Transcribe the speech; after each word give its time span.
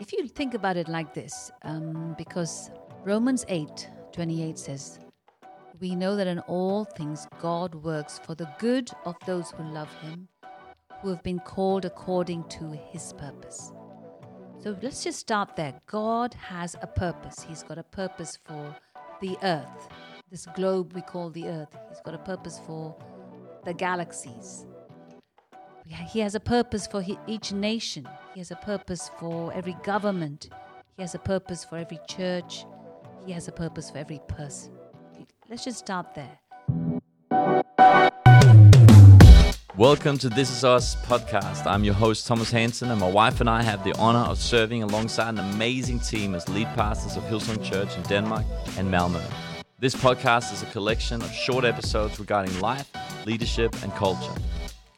If 0.00 0.12
you 0.12 0.28
think 0.28 0.54
about 0.54 0.76
it 0.76 0.88
like 0.88 1.12
this, 1.12 1.50
um, 1.62 2.14
because 2.16 2.70
Romans 3.04 3.44
8 3.48 3.90
28 4.12 4.56
says, 4.56 5.00
We 5.80 5.96
know 5.96 6.14
that 6.14 6.28
in 6.28 6.38
all 6.40 6.84
things 6.84 7.26
God 7.40 7.74
works 7.74 8.20
for 8.24 8.36
the 8.36 8.48
good 8.60 8.90
of 9.04 9.16
those 9.26 9.50
who 9.50 9.64
love 9.64 9.92
Him, 10.00 10.28
who 11.02 11.08
have 11.08 11.22
been 11.24 11.40
called 11.40 11.84
according 11.84 12.44
to 12.44 12.70
His 12.92 13.12
purpose. 13.14 13.72
So 14.62 14.76
let's 14.82 15.02
just 15.02 15.18
start 15.18 15.56
there. 15.56 15.74
God 15.86 16.32
has 16.34 16.76
a 16.80 16.86
purpose. 16.86 17.44
He's 17.48 17.64
got 17.64 17.78
a 17.78 17.82
purpose 17.82 18.38
for 18.44 18.76
the 19.20 19.36
earth, 19.42 19.88
this 20.30 20.46
globe 20.54 20.92
we 20.94 21.02
call 21.02 21.30
the 21.30 21.48
earth. 21.48 21.76
He's 21.88 22.00
got 22.04 22.14
a 22.14 22.18
purpose 22.18 22.60
for 22.64 22.96
the 23.64 23.74
galaxies. 23.74 24.64
He 25.90 26.20
has 26.20 26.34
a 26.34 26.40
purpose 26.40 26.86
for 26.86 27.02
each 27.26 27.50
nation. 27.50 28.06
He 28.34 28.40
has 28.40 28.50
a 28.50 28.56
purpose 28.56 29.10
for 29.18 29.50
every 29.54 29.74
government. 29.84 30.50
He 30.96 31.02
has 31.02 31.14
a 31.14 31.18
purpose 31.18 31.64
for 31.64 31.78
every 31.78 31.98
church. 32.06 32.66
He 33.24 33.32
has 33.32 33.48
a 33.48 33.52
purpose 33.52 33.90
for 33.90 33.96
every 33.96 34.20
person. 34.28 34.72
Let's 35.48 35.64
just 35.64 35.78
start 35.78 36.14
there. 36.14 36.40
Welcome 39.78 40.18
to 40.18 40.28
This 40.28 40.50
Is 40.50 40.62
Us 40.62 40.94
podcast. 41.06 41.64
I'm 41.64 41.84
your 41.84 41.94
host, 41.94 42.26
Thomas 42.26 42.50
Hansen, 42.50 42.90
and 42.90 43.00
my 43.00 43.10
wife 43.10 43.40
and 43.40 43.48
I 43.48 43.62
have 43.62 43.82
the 43.82 43.96
honor 43.96 44.30
of 44.30 44.36
serving 44.38 44.82
alongside 44.82 45.30
an 45.30 45.38
amazing 45.38 46.00
team 46.00 46.34
as 46.34 46.46
lead 46.50 46.66
pastors 46.74 47.16
of 47.16 47.22
Hillsong 47.24 47.64
Church 47.64 47.96
in 47.96 48.02
Denmark 48.02 48.44
and 48.76 48.92
Malmö. 48.92 49.22
This 49.78 49.94
podcast 49.94 50.52
is 50.52 50.62
a 50.62 50.66
collection 50.66 51.22
of 51.22 51.32
short 51.32 51.64
episodes 51.64 52.18
regarding 52.18 52.60
life, 52.60 52.90
leadership, 53.24 53.74
and 53.82 53.90
culture. 53.94 54.34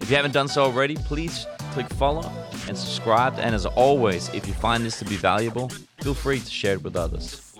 If 0.00 0.08
you 0.10 0.16
haven't 0.16 0.32
done 0.32 0.48
so 0.48 0.62
already, 0.62 0.96
please 0.96 1.46
click 1.72 1.88
follow 1.94 2.30
and 2.66 2.76
subscribe. 2.76 3.34
And 3.38 3.54
as 3.54 3.66
always, 3.66 4.28
if 4.30 4.46
you 4.48 4.54
find 4.54 4.84
this 4.84 4.98
to 4.98 5.04
be 5.04 5.16
valuable, 5.16 5.68
feel 6.00 6.14
free 6.14 6.40
to 6.40 6.50
share 6.50 6.74
it 6.74 6.82
with 6.82 6.96
others. 6.96 7.52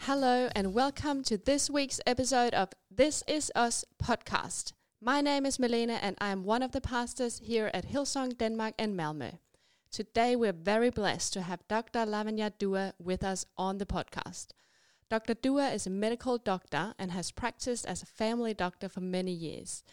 Hello, 0.00 0.48
and 0.54 0.72
welcome 0.74 1.22
to 1.24 1.36
this 1.36 1.68
week's 1.68 2.00
episode 2.06 2.54
of 2.54 2.70
This 2.90 3.22
Is 3.26 3.52
Us 3.54 3.84
podcast. 4.02 4.72
My 5.00 5.20
name 5.20 5.44
is 5.44 5.58
Malene, 5.58 5.98
and 6.00 6.16
I 6.20 6.30
am 6.30 6.44
one 6.44 6.62
of 6.62 6.72
the 6.72 6.80
pastors 6.80 7.40
here 7.42 7.70
at 7.74 7.88
Hillsong 7.88 8.38
Denmark 8.38 8.74
and 8.78 8.98
Malmö. 8.98 9.38
Today, 9.90 10.34
we're 10.36 10.52
very 10.52 10.90
blessed 10.90 11.32
to 11.34 11.42
have 11.42 11.66
Dr. 11.68 12.06
Lavanya 12.06 12.52
Dua 12.58 12.94
with 12.98 13.22
us 13.22 13.44
on 13.58 13.78
the 13.78 13.86
podcast. 13.86 14.48
Dr. 15.12 15.34
Dua 15.34 15.68
is 15.68 15.86
a 15.86 15.90
medical 15.90 16.38
doctor 16.38 16.94
and 16.98 17.12
has 17.12 17.30
practiced 17.30 17.84
as 17.84 18.02
a 18.02 18.06
family 18.06 18.54
doctor 18.54 18.88
for 18.88 19.02
many 19.02 19.30
years. 19.30 19.84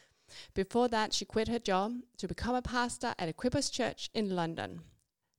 Before 0.53 0.87
that, 0.87 1.11
she 1.11 1.25
quit 1.25 1.49
her 1.49 1.59
job 1.59 1.95
to 2.19 2.27
become 2.29 2.55
a 2.55 2.61
pastor 2.61 3.13
at 3.19 3.27
Equippers 3.27 3.69
Church 3.69 4.09
in 4.13 4.33
London. 4.33 4.79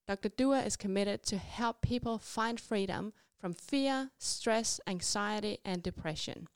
Dr. 0.06 0.28
Dua 0.28 0.60
is 0.60 0.76
committed 0.76 1.22
to 1.22 1.38
help 1.38 1.80
people 1.80 2.18
find 2.18 2.60
freedom 2.60 3.14
from 3.38 3.54
fear, 3.54 4.10
stress, 4.18 4.80
anxiety, 4.86 5.60
and 5.64 5.82
depression. 5.82 6.48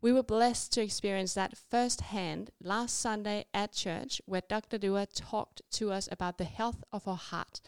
We 0.00 0.14
were 0.14 0.22
blessed 0.22 0.72
to 0.72 0.82
experience 0.82 1.34
that 1.34 1.58
firsthand 1.70 2.50
last 2.62 2.98
Sunday 2.98 3.44
at 3.52 3.74
church, 3.74 4.22
where 4.24 4.40
Dr. 4.48 4.78
Dua 4.78 5.04
talked 5.04 5.60
to 5.72 5.92
us 5.92 6.08
about 6.10 6.38
the 6.38 6.44
health 6.44 6.82
of 6.90 7.06
our 7.06 7.18
heart 7.18 7.60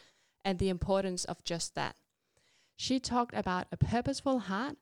and 0.43 0.59
the 0.59 0.71
importance 0.71 1.27
of 1.27 1.45
just 1.45 1.75
that. 1.75 1.97
She 2.79 3.01
talked 3.01 3.35
about 3.35 3.67
a 3.73 3.77
purposeful 3.77 4.39
heart, 4.41 4.77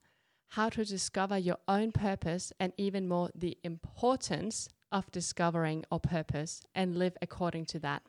how 0.55 0.69
to 0.69 0.84
discover 0.84 1.36
your 1.36 1.58
own 1.66 1.91
purpose, 1.91 2.52
and 2.60 2.72
even 2.77 3.08
more, 3.08 3.28
the 3.34 3.58
importance 3.64 4.69
of 4.92 5.10
discovering 5.10 5.84
our 5.91 5.98
purpose 5.98 6.62
and 6.77 6.97
live 6.97 7.16
according 7.20 7.64
to 7.64 7.80
that. 7.80 8.02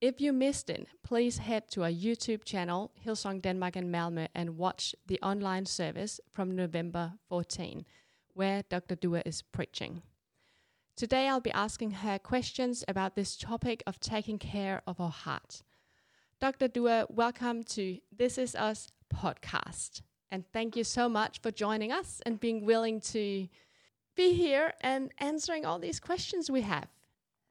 If 0.00 0.20
you 0.20 0.32
missed 0.32 0.70
it, 0.70 0.86
please 1.02 1.38
head 1.38 1.68
to 1.72 1.82
our 1.82 1.90
YouTube 1.90 2.44
channel, 2.44 2.92
Hillsong 3.04 3.42
Denmark 3.42 3.74
and 3.74 3.92
Malmö, 3.92 4.28
and 4.32 4.56
watch 4.56 4.94
the 5.08 5.18
online 5.20 5.66
service 5.66 6.20
from 6.30 6.54
November 6.54 7.14
14 7.28 7.84
where 8.34 8.62
Dr. 8.70 8.94
Dua 8.94 9.20
is 9.26 9.42
preaching. 9.42 10.02
Today, 10.94 11.26
I'll 11.26 11.40
be 11.40 11.50
asking 11.50 11.90
her 11.90 12.20
questions 12.20 12.84
about 12.86 13.16
this 13.16 13.36
topic 13.36 13.82
of 13.88 13.98
taking 13.98 14.38
care 14.38 14.82
of 14.86 15.00
our 15.00 15.10
heart. 15.10 15.64
Dr. 16.40 16.68
Dua, 16.68 17.06
welcome 17.08 17.64
to 17.64 17.98
This 18.16 18.38
Is 18.38 18.54
Us 18.54 18.92
podcast. 19.12 20.02
And 20.30 20.44
thank 20.52 20.76
you 20.76 20.84
so 20.84 21.08
much 21.08 21.40
for 21.40 21.50
joining 21.50 21.90
us 21.92 22.20
and 22.26 22.38
being 22.38 22.64
willing 22.64 23.00
to 23.00 23.48
be 24.16 24.32
here 24.34 24.74
and 24.80 25.10
answering 25.18 25.64
all 25.64 25.78
these 25.78 26.00
questions 26.00 26.50
we 26.50 26.62
have. 26.62 26.88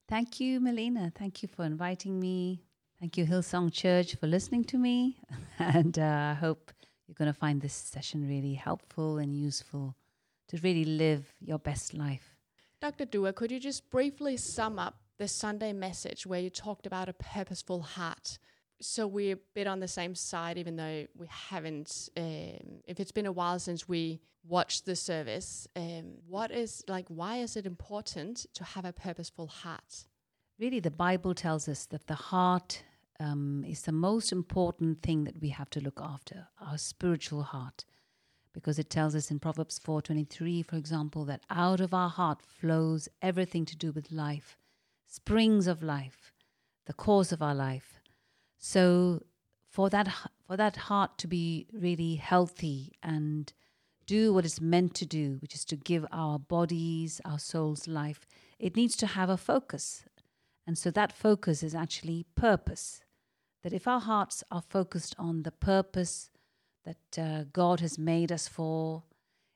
Thank 0.08 0.40
you, 0.40 0.60
Malene. 0.60 1.14
Thank 1.16 1.42
you 1.42 1.50
for 1.50 1.66
inviting 1.66 2.20
me. 2.20 2.62
Thank 3.00 3.18
you, 3.18 3.26
Hillsong 3.26 3.72
Church, 3.72 4.16
for 4.16 4.28
listening 4.28 4.64
to 4.66 4.78
me. 4.78 5.18
and 5.60 5.98
uh, 5.98 6.32
I 6.32 6.34
hope 6.34 6.72
you're 7.08 7.16
going 7.16 7.32
to 7.32 7.40
find 7.40 7.62
this 7.62 7.74
session 7.74 8.28
really 8.28 8.54
helpful 8.54 9.18
and 9.18 9.36
useful 9.36 9.96
to 10.50 10.58
really 10.58 10.86
live 10.86 11.34
your 11.40 11.60
best 11.60 11.94
life. 11.94 12.36
Dr. 12.80 13.06
Dua, 13.06 13.34
could 13.34 13.52
you 13.52 13.60
just 13.60 13.90
briefly 13.90 14.38
sum 14.38 14.78
up 14.78 14.96
the 15.18 15.28
Sunday 15.28 15.74
message 15.74 16.26
where 16.26 16.40
you 16.40 16.50
talked 16.50 16.86
about 16.86 17.10
a 17.10 17.14
purposeful 17.14 17.82
heart? 17.82 18.38
So 18.80 19.08
we're 19.08 19.36
a 19.36 19.40
bit 19.56 19.68
on 19.68 19.80
the 19.80 19.88
same 19.88 20.14
side, 20.16 20.58
even 20.58 20.76
though 20.76 21.06
we 21.16 21.28
haven't. 21.28 22.10
Um, 22.16 22.82
if 22.86 23.00
it's 23.00 23.12
been 23.12 23.26
a 23.26 23.32
while 23.32 23.60
since 23.60 23.88
we 23.88 24.22
watched 24.44 24.86
the 24.86 24.96
service, 24.96 25.68
um, 25.76 26.14
what 26.28 26.52
is 26.52 26.84
like? 26.88 27.06
Why 27.08 27.38
is 27.38 27.56
it 27.58 27.66
important 27.66 28.46
to 28.54 28.64
have 28.64 28.86
a 28.86 28.94
purposeful 28.94 29.48
heart? 29.48 30.06
Really, 30.60 30.80
the 30.80 30.92
Bible 30.92 31.34
tells 31.34 31.68
us 31.68 31.86
that 31.88 32.08
the 32.08 32.16
heart 32.16 32.84
um, 33.20 33.64
is 33.68 33.84
the 33.84 33.92
most 33.92 34.32
important 34.32 35.02
thing 35.02 35.24
that 35.24 35.42
we 35.42 35.50
have 35.50 35.70
to 35.72 35.80
look 35.80 36.00
after. 36.02 36.48
Our 36.62 36.78
spiritual 36.78 37.44
heart 37.44 37.84
because 38.58 38.80
it 38.80 38.90
tells 38.90 39.14
us 39.14 39.30
in 39.30 39.38
Proverbs 39.40 39.78
4:23 39.78 40.64
for 40.64 40.78
example 40.78 41.26
that 41.26 41.44
out 41.48 41.80
of 41.80 41.94
our 41.94 42.10
heart 42.10 42.42
flows 42.42 43.08
everything 43.22 43.66
to 43.66 43.76
do 43.76 43.92
with 43.92 44.12
life 44.12 44.58
springs 45.06 45.68
of 45.68 45.84
life 45.84 46.34
the 46.88 46.94
cause 46.94 47.32
of 47.32 47.42
our 47.44 47.54
life 47.54 47.97
so 48.58 49.24
for 49.70 49.90
that 49.90 50.08
for 50.46 50.58
that 50.58 50.76
heart 50.76 51.18
to 51.18 51.28
be 51.28 51.68
really 51.74 52.16
healthy 52.16 52.94
and 53.04 53.54
do 54.06 54.34
what 54.34 54.46
it's 54.46 54.62
meant 54.62 54.94
to 54.96 55.06
do 55.06 55.38
which 55.42 55.54
is 55.54 55.66
to 55.66 55.76
give 55.76 56.06
our 56.12 56.40
bodies 56.40 57.20
our 57.26 57.40
souls 57.40 57.88
life 57.88 58.26
it 58.60 58.76
needs 58.76 58.96
to 58.96 59.08
have 59.08 59.30
a 59.30 59.38
focus 59.38 60.06
and 60.66 60.78
so 60.78 60.90
that 60.92 61.12
focus 61.12 61.64
is 61.64 61.76
actually 61.76 62.26
purpose 62.36 63.02
that 63.64 63.74
if 63.74 63.88
our 63.88 64.00
hearts 64.00 64.44
are 64.50 64.62
focused 64.62 65.16
on 65.20 65.44
the 65.44 65.52
purpose 65.52 66.30
that 66.88 67.22
uh, 67.22 67.44
God 67.52 67.82
has 67.82 68.00
made 68.00 68.32
us 68.32 68.48
for. 68.48 69.04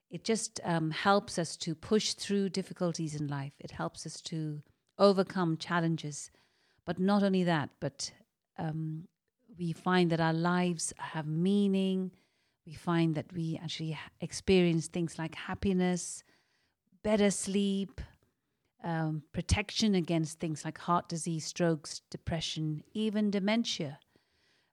It 0.09 0.25
just 0.25 0.59
um, 0.65 0.91
helps 0.91 1.39
us 1.39 1.55
to 1.57 1.73
push 1.73 2.13
through 2.13 2.49
difficulties 2.49 3.15
in 3.15 3.27
life. 3.27 3.53
It 3.59 3.71
helps 3.71 4.05
us 4.05 4.19
to 4.23 4.61
overcome 4.99 5.55
challenges. 5.55 6.29
But 6.85 6.99
not 6.99 7.23
only 7.23 7.45
that, 7.45 7.69
but 7.79 8.11
um, 8.61 9.07
we 9.57 9.73
find 9.73 10.11
that 10.11 10.21
our 10.21 10.33
lives 10.33 10.93
have 10.97 11.27
meaning. 11.27 12.11
We 12.65 12.73
find 12.73 13.15
that 13.15 13.33
we 13.33 13.59
actually 13.61 13.97
experience 14.21 14.87
things 14.87 15.17
like 15.17 15.35
happiness, 15.35 16.23
better 17.03 17.31
sleep, 17.31 17.99
um, 18.83 19.23
protection 19.33 19.95
against 19.95 20.39
things 20.39 20.63
like 20.63 20.77
heart 20.77 21.09
disease, 21.09 21.45
strokes, 21.45 22.01
depression, 22.09 22.83
even 22.93 23.31
dementia 23.31 23.99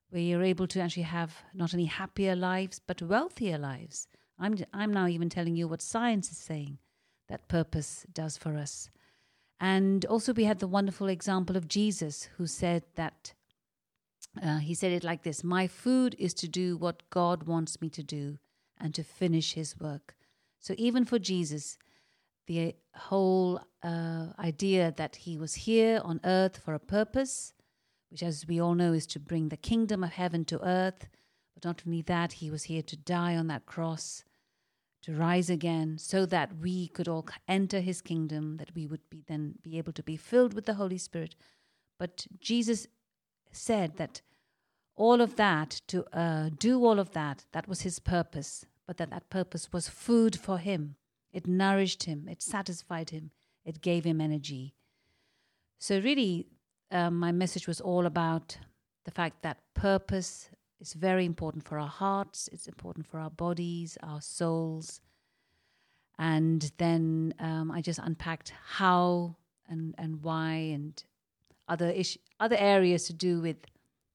where 0.09 0.21
you're 0.21 0.43
able 0.43 0.67
to 0.67 0.79
actually 0.79 1.03
have 1.03 1.43
not 1.53 1.73
only 1.73 1.85
happier 1.85 2.35
lives 2.35 2.79
but 2.85 3.01
wealthier 3.01 3.57
lives. 3.57 4.07
I'm 4.39 4.57
I'm 4.73 4.93
now 4.93 5.07
even 5.07 5.29
telling 5.29 5.55
you 5.55 5.67
what 5.67 5.81
science 5.81 6.31
is 6.31 6.37
saying 6.37 6.79
that 7.27 7.47
purpose 7.47 8.05
does 8.11 8.37
for 8.37 8.55
us. 8.55 8.89
And 9.59 10.05
also 10.05 10.33
we 10.33 10.45
had 10.45 10.59
the 10.59 10.67
wonderful 10.67 11.07
example 11.07 11.57
of 11.57 11.67
Jesus 11.67 12.29
who 12.37 12.47
said 12.47 12.83
that 12.95 13.33
uh, 14.41 14.59
he 14.59 14.73
said 14.73 14.91
it 14.91 15.03
like 15.03 15.23
this 15.23 15.43
My 15.43 15.67
food 15.67 16.15
is 16.19 16.33
to 16.35 16.47
do 16.47 16.77
what 16.77 17.09
God 17.09 17.43
wants 17.43 17.81
me 17.81 17.89
to 17.89 18.03
do 18.03 18.37
and 18.77 18.93
to 18.95 19.03
finish 19.03 19.53
his 19.53 19.79
work. 19.79 20.15
So, 20.59 20.73
even 20.77 21.05
for 21.05 21.19
Jesus, 21.19 21.77
the 22.47 22.75
whole 22.95 23.61
uh, 23.83 24.27
idea 24.39 24.93
that 24.97 25.17
he 25.17 25.37
was 25.37 25.53
here 25.53 26.01
on 26.03 26.19
earth 26.23 26.57
for 26.57 26.73
a 26.73 26.79
purpose 26.79 27.53
which, 28.09 28.23
as 28.23 28.47
we 28.47 28.59
all 28.59 28.75
know, 28.75 28.93
is 28.93 29.07
to 29.07 29.19
bring 29.19 29.49
the 29.49 29.57
kingdom 29.57 30.03
of 30.03 30.11
heaven 30.11 30.45
to 30.45 30.65
earth. 30.65 31.07
But 31.53 31.65
not 31.65 31.83
only 31.85 32.01
that, 32.03 32.33
he 32.33 32.49
was 32.49 32.63
here 32.63 32.81
to 32.81 32.97
die 32.97 33.35
on 33.35 33.47
that 33.47 33.65
cross, 33.65 34.23
to 35.03 35.13
rise 35.13 35.49
again, 35.49 35.97
so 35.97 36.25
that 36.25 36.57
we 36.57 36.87
could 36.87 37.07
all 37.07 37.27
enter 37.47 37.79
his 37.79 38.01
kingdom, 38.01 38.57
that 38.57 38.73
we 38.75 38.87
would 38.87 39.07
be 39.09 39.23
then 39.27 39.55
be 39.61 39.77
able 39.77 39.93
to 39.93 40.03
be 40.03 40.17
filled 40.17 40.53
with 40.53 40.65
the 40.65 40.75
Holy 40.75 40.97
Spirit. 40.97 41.35
But 41.99 42.25
Jesus 42.39 42.87
said 43.51 43.97
that 43.97 44.21
all 44.95 45.21
of 45.21 45.35
that, 45.37 45.81
to 45.87 46.05
uh, 46.15 46.49
do 46.57 46.83
all 46.83 46.99
of 46.99 47.11
that, 47.11 47.45
that 47.53 47.67
was 47.67 47.81
his 47.81 47.99
purpose, 47.99 48.65
but 48.85 48.97
that 48.97 49.09
that 49.11 49.29
purpose 49.29 49.71
was 49.71 49.87
food 49.87 50.37
for 50.37 50.57
him. 50.57 50.95
It 51.31 51.47
nourished 51.47 52.03
him, 52.03 52.27
it 52.27 52.41
satisfied 52.41 53.11
him, 53.11 53.31
it 53.63 53.81
gave 53.81 54.03
him 54.03 54.19
energy. 54.19 54.73
So, 55.77 55.99
really, 55.99 56.47
um, 56.91 57.17
my 57.17 57.31
message 57.31 57.67
was 57.67 57.79
all 57.79 58.05
about 58.05 58.57
the 59.05 59.11
fact 59.11 59.41
that 59.43 59.59
purpose 59.73 60.49
is 60.81 60.93
very 60.93 61.25
important 61.25 61.63
for 61.63 61.79
our 61.79 61.87
hearts, 61.87 62.49
it's 62.51 62.67
important 62.67 63.05
for 63.07 63.19
our 63.19 63.29
bodies, 63.29 63.97
our 64.03 64.21
souls. 64.21 65.01
And 66.17 66.69
then 66.77 67.33
um, 67.39 67.71
I 67.71 67.81
just 67.81 67.99
unpacked 67.99 68.51
how 68.75 69.37
and, 69.69 69.95
and 69.97 70.21
why 70.21 70.51
and 70.73 71.01
other 71.69 71.89
ish- 71.89 72.17
other 72.39 72.57
areas 72.57 73.05
to 73.07 73.13
do 73.13 73.39
with 73.41 73.57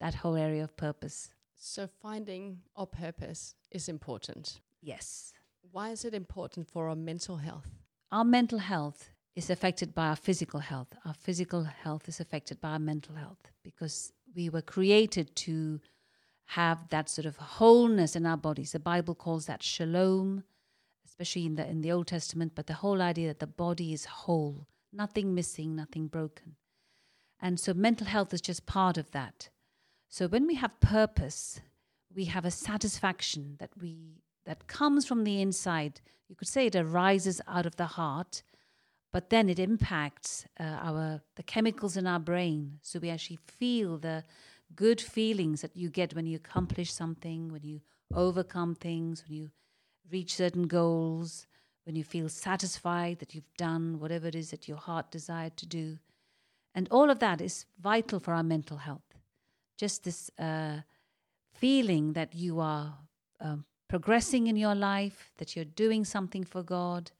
that 0.01 0.15
whole 0.15 0.37
area 0.37 0.62
of 0.62 0.77
purpose. 0.77 1.31
So 1.56 1.89
finding 2.03 2.59
our 2.77 2.87
purpose 2.87 3.55
is 3.71 3.89
important. 3.89 4.61
Yes. 4.83 5.33
Why 5.73 5.91
is 5.91 6.05
it 6.05 6.15
important 6.15 6.69
for 6.69 6.89
our 6.89 6.97
mental 6.97 7.37
health? 7.39 7.71
Our 8.12 8.25
mental 8.25 8.59
health 8.59 9.11
is 9.35 9.51
affected 9.51 9.95
by 9.95 10.09
our 10.09 10.17
physical 10.17 10.61
health. 10.61 10.89
Our 11.05 11.15
physical 11.15 11.65
health 11.65 12.09
is 12.09 12.21
affected 12.21 12.61
by 12.61 12.71
our 12.71 12.79
mental 12.79 13.15
health 13.15 13.51
because 13.62 14.12
we 14.35 14.49
were 14.49 14.62
created 14.62 15.35
to 15.37 15.81
have 16.47 16.89
that 16.91 17.09
sort 17.09 17.27
of 17.27 17.37
wholeness 17.37 18.15
in 18.15 18.27
our 18.27 18.37
bodies. 18.37 18.73
The 18.73 18.79
Bible 18.79 19.15
calls 19.15 19.47
that 19.47 19.62
shalom, 19.62 20.45
especially 21.07 21.47
in 21.47 21.55
the 21.55 21.67
in 21.67 21.81
the 21.81 21.93
Old 21.93 22.07
Testament, 22.07 22.53
but 22.55 22.67
the 22.67 22.75
whole 22.75 23.00
idea 23.00 23.29
that 23.29 23.41
the 23.41 23.47
body 23.47 23.93
is 23.93 24.05
whole, 24.05 24.67
nothing 24.93 25.35
missing, 25.35 25.75
nothing 25.75 26.09
broken. 26.09 26.57
And 27.41 27.59
so 27.61 27.75
mental 27.75 28.07
health 28.07 28.33
is 28.33 28.41
just 28.41 28.67
part 28.67 28.97
of 28.97 29.11
that. 29.13 29.49
So 30.09 30.27
when 30.29 30.47
we 30.47 30.55
have 30.55 30.81
purpose, 30.81 31.61
we 32.15 32.27
have 32.27 32.45
a 32.45 32.51
satisfaction 32.51 33.57
that 33.59 33.71
we 33.81 34.23
that 34.47 34.67
comes 34.67 35.07
from 35.07 35.25
the 35.25 35.41
inside. 35.41 36.01
You 36.29 36.37
could 36.37 36.49
say 36.49 36.67
it 36.67 36.77
arises 36.77 37.41
out 37.49 37.67
of 37.67 37.77
the 37.77 37.87
heart, 37.87 38.43
but 39.13 39.31
then 39.31 39.49
it 39.49 39.59
impacts 39.59 40.47
uh, 40.61 40.63
our 40.63 41.23
the 41.37 41.43
chemicals 41.43 41.97
in 41.97 42.07
our 42.07 42.21
brain. 42.21 42.79
So 42.83 42.99
we 42.99 43.11
actually 43.11 43.39
feel 43.47 43.99
the 43.99 44.25
good 44.75 45.01
feelings 45.01 45.61
that 45.63 45.77
you 45.77 45.91
get 45.91 46.15
when 46.15 46.27
you 46.27 46.37
accomplish 46.37 46.93
something, 46.93 47.51
when 47.53 47.63
you 47.63 47.81
overcome 48.15 48.75
things, 48.75 49.25
when 49.27 49.37
you 49.37 49.51
reach 50.11 50.35
certain 50.35 50.67
goals, 50.67 51.47
when 51.85 51.97
you 51.97 52.05
feel 52.05 52.29
satisfied 52.29 53.19
that 53.19 53.35
you've 53.35 53.57
done 53.57 53.99
whatever 54.01 54.29
it 54.29 54.35
is 54.35 54.51
that 54.51 54.69
your 54.69 54.77
heart 54.77 55.11
desired 55.11 55.57
to 55.57 55.67
do. 55.67 55.99
And 56.75 56.88
all 56.91 57.11
of 57.11 57.21
that 57.21 57.41
is 57.41 57.67
vital 57.81 58.19
for 58.19 58.35
our 58.35 58.43
mental 58.43 58.79
health. 58.79 59.03
Just 59.76 60.05
this 60.05 60.31
uh, 60.38 60.81
feeling 61.53 62.12
that 62.15 62.35
you 62.35 62.61
are 62.61 62.94
um, 63.41 63.65
progressing 63.88 64.47
in 64.47 64.56
your 64.56 64.75
life, 64.75 65.31
that 65.38 65.55
you're 65.55 65.65
doing 65.65 66.05
something 66.05 66.44
for 66.44 66.62
God, 66.62 67.12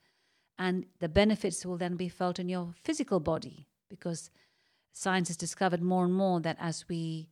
and 0.59 0.87
the 1.01 1.09
benefits 1.09 1.65
will 1.67 1.77
then 1.77 1.97
be 1.97 2.09
felt 2.09 2.39
in 2.39 2.49
your 2.49 2.73
physical 2.83 3.21
body 3.21 3.67
because 3.89 4.31
science 4.93 5.29
has 5.29 5.37
discovered 5.37 5.83
more 5.83 6.05
and 6.05 6.15
more 6.15 6.41
that 6.41 6.56
as 6.61 6.89
we 6.89 7.29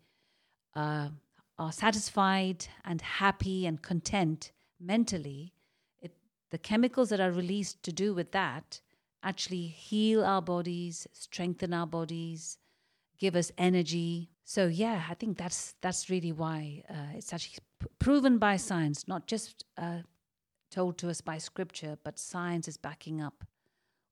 uh, 0.74 1.08
are 1.58 1.72
satisfied 1.72 2.66
and 2.84 3.00
happy 3.00 3.66
and 3.66 3.82
content 3.82 4.52
mentally, 4.80 5.52
it, 6.00 6.12
the 6.50 6.58
chemicals 6.58 7.08
that 7.10 7.20
are 7.20 7.30
released 7.30 7.82
to 7.84 7.92
do 7.92 8.12
with 8.12 8.32
that 8.32 8.80
actually 9.22 9.66
heal 9.66 10.24
our 10.24 10.42
bodies, 10.42 11.06
strengthen 11.12 11.72
our 11.72 11.86
bodies, 11.86 12.58
give 13.19 13.36
us 13.36 13.52
energy. 13.56 14.30
So 14.44 14.66
yeah, 14.66 15.04
I 15.08 15.14
think 15.14 15.38
that's 15.38 15.74
that's 15.80 16.10
really 16.10 16.32
why 16.32 16.82
uh, 16.90 17.14
it's 17.16 17.32
actually 17.32 17.58
proven 17.98 18.38
by 18.38 18.56
science, 18.56 19.06
not 19.06 19.26
just 19.26 19.64
uh, 19.78 20.00
told 20.70 20.98
to 20.98 21.10
us 21.10 21.20
by 21.20 21.38
scripture, 21.38 21.96
but 22.02 22.19
science 22.19 22.66
is 22.66 22.76
backing 22.76 23.20
up 23.20 23.44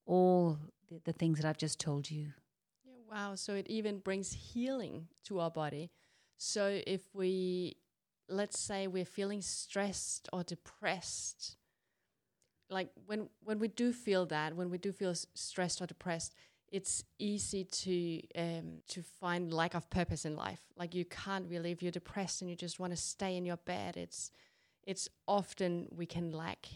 all 0.06 0.58
the, 0.88 1.00
the 1.04 1.12
things 1.12 1.40
that 1.40 1.48
I've 1.48 1.58
just 1.58 1.80
told 1.80 2.10
you. 2.10 2.32
Yeah, 2.84 3.00
wow. 3.10 3.34
So 3.34 3.54
it 3.54 3.66
even 3.68 3.98
brings 3.98 4.32
healing 4.32 5.08
to 5.24 5.40
our 5.40 5.50
body. 5.50 5.90
So 6.36 6.80
if 6.86 7.02
we, 7.14 7.76
let's 8.28 8.58
say, 8.58 8.86
we're 8.86 9.04
feeling 9.04 9.42
stressed 9.42 10.28
or 10.32 10.42
depressed, 10.42 11.56
like 12.70 12.88
when 13.06 13.28
when 13.44 13.58
we 13.58 13.68
do 13.68 13.92
feel 13.92 14.26
that, 14.26 14.54
when 14.56 14.70
we 14.70 14.78
do 14.78 14.92
feel 14.92 15.10
s- 15.10 15.26
stressed 15.34 15.80
or 15.82 15.86
depressed, 15.86 16.34
it's 16.70 17.04
easy 17.18 17.64
to 17.64 18.22
um, 18.36 18.78
to 18.88 19.02
find 19.02 19.52
lack 19.52 19.74
of 19.74 19.90
purpose 19.90 20.24
in 20.24 20.36
life. 20.36 20.60
Like 20.76 20.94
you 20.94 21.04
can't 21.04 21.48
really, 21.48 21.72
if 21.72 21.82
you're 21.82 21.92
depressed 21.92 22.40
and 22.42 22.50
you 22.50 22.56
just 22.56 22.78
want 22.80 22.92
to 22.92 22.96
stay 22.96 23.36
in 23.36 23.44
your 23.44 23.56
bed, 23.58 23.96
it's 23.96 24.30
it's 24.84 25.08
often 25.26 25.88
we 25.90 26.06
can 26.06 26.32
lack 26.32 26.66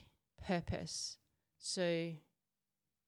purpose. 0.47 1.19
So, 1.59 2.13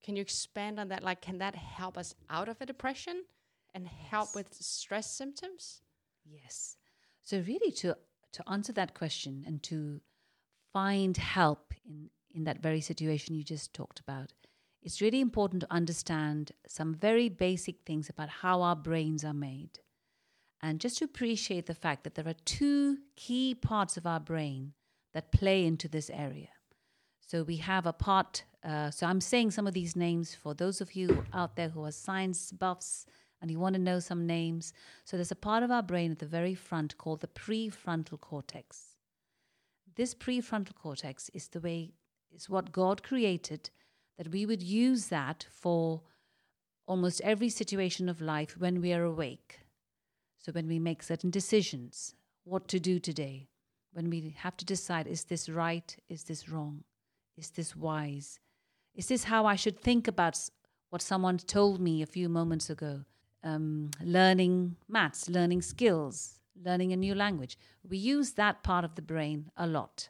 can 0.03 0.17
you 0.17 0.23
expand 0.23 0.79
on 0.81 0.89
that? 0.89 1.03
Like, 1.03 1.21
can 1.21 1.39
that 1.39 1.55
help 1.55 1.99
us 1.99 2.15
out 2.31 2.49
of 2.49 2.61
a 2.61 2.67
depression 2.67 3.25
and 3.75 3.87
help 3.89 4.29
Yes. 4.29 4.35
with 4.35 4.55
stress 4.55 5.11
symptoms? 5.11 5.83
Yes. 6.25 6.77
So 7.23 7.41
really 7.41 7.73
to 7.73 7.97
to 8.33 8.49
answer 8.49 8.73
that 8.75 8.95
question 8.95 9.45
and 9.47 9.63
to 9.65 10.01
find 10.73 11.17
help 11.17 11.73
in 11.85 12.11
in 12.37 12.45
that 12.45 12.63
very 12.63 12.81
situation 12.81 13.35
you 13.35 13.43
just 13.43 13.73
talked 13.73 13.99
about, 13.99 14.33
it's 14.83 15.01
really 15.01 15.21
important 15.21 15.63
to 15.63 15.73
understand 15.73 16.53
some 16.69 16.95
very 16.95 17.29
basic 17.29 17.81
things 17.85 18.09
about 18.09 18.29
how 18.29 18.63
our 18.63 18.77
brains 18.77 19.25
are 19.25 19.35
made. 19.35 19.81
And 20.63 20.79
just 20.79 20.99
to 20.99 21.05
appreciate 21.05 21.67
the 21.67 21.75
fact 21.75 22.05
that 22.05 22.15
there 22.15 22.29
are 22.29 22.45
two 22.45 22.99
key 23.17 23.55
parts 23.55 23.97
of 23.97 24.07
our 24.07 24.21
brain 24.21 24.75
that 25.15 25.33
play 25.33 25.65
into 25.65 25.89
this 25.89 26.11
area. 26.11 26.49
So 27.21 27.43
we 27.43 27.57
have 27.57 27.87
a 27.87 27.93
part, 27.93 28.45
uh, 28.63 28.91
so 28.91 29.07
I'm 29.07 29.21
saying 29.21 29.51
some 29.51 29.67
of 29.67 29.75
these 29.75 29.97
names 29.97 30.35
for 30.35 30.55
those 30.55 30.81
of 30.81 30.95
you 30.95 31.25
out 31.33 31.57
there 31.57 31.71
who 31.71 31.85
are 31.85 31.91
science 31.91 32.53
buffs 32.53 33.07
and 33.41 33.51
you 33.51 33.59
want 33.59 33.75
to 33.75 33.81
know 33.81 33.99
some 33.99 34.27
names. 34.27 34.73
So 35.05 35.17
there's 35.17 35.33
a 35.33 35.37
part 35.37 35.63
of 35.63 35.71
our 35.71 35.83
brain 35.83 36.13
at 36.13 36.19
the 36.21 36.27
very 36.27 36.55
front 36.55 36.97
called 36.99 37.21
the 37.23 37.27
prefrontal 37.27 38.21
cortex. 38.21 38.97
This 39.97 40.15
prefrontal 40.15 40.75
cortex 40.75 41.31
is 41.35 41.49
the 41.49 41.61
way, 41.61 41.95
is 42.37 42.51
what 42.51 42.73
God 42.73 43.03
created 43.03 43.71
that 44.19 44.31
we 44.31 44.47
would 44.47 44.63
use 44.63 45.07
that 45.07 45.47
for 45.51 46.03
almost 46.87 47.21
every 47.23 47.49
situation 47.49 48.09
of 48.09 48.21
life 48.21 48.57
when 48.59 48.81
we 48.81 48.93
are 48.93 49.03
awake. 49.03 49.61
So 50.39 50.53
when 50.53 50.69
we 50.69 50.79
make 50.79 51.03
certain 51.03 51.31
decisions, 51.31 52.15
what 52.45 52.69
to 52.69 52.79
do 52.79 52.99
today, 52.99 53.49
when 53.93 54.09
we 54.11 54.37
have 54.39 54.57
to 54.59 54.65
decide 54.65 55.07
is 55.07 55.25
this 55.25 55.49
right, 55.49 55.97
is 56.09 56.25
this 56.25 56.49
wrong, 56.49 56.85
is 57.37 57.51
this 57.51 57.75
wise, 57.75 58.39
is 58.95 59.09
this 59.09 59.25
how 59.25 59.47
I 59.47 59.57
should 59.57 59.81
think 59.81 60.07
about 60.07 60.39
what 60.91 61.03
someone 61.03 61.39
told 61.39 61.81
me 61.81 62.03
a 62.03 62.07
few 62.07 62.29
moments 62.29 62.71
ago? 62.71 63.05
Um, 63.43 63.91
learning 64.03 64.77
maths, 64.89 65.29
learning 65.29 65.63
skills, 65.63 66.41
learning 66.65 66.93
a 66.93 66.97
new 66.97 67.15
language. 67.15 67.59
We 67.89 67.99
use 67.99 68.33
that 68.33 68.63
part 68.63 68.85
of 68.85 68.95
the 68.95 69.03
brain 69.03 69.51
a 69.57 69.67
lot. 69.67 70.09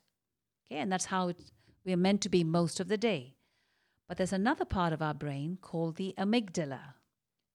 Okay, 0.71 0.81
and 0.81 0.91
that's 0.91 1.07
how 1.07 1.29
it, 1.29 1.39
we 1.87 1.93
are 1.93 1.97
meant 1.97 2.21
to 2.23 2.29
be 2.29 2.43
most 2.43 2.81
of 2.81 2.89
the 2.89 2.99
day. 2.99 3.37
But 4.09 4.19
there's 4.19 4.33
another 4.33 4.65
part 4.65 4.93
of 4.93 5.01
our 5.01 5.15
brain 5.15 5.57
called 5.63 5.97
the 5.97 6.15
amygdala. 6.19 6.81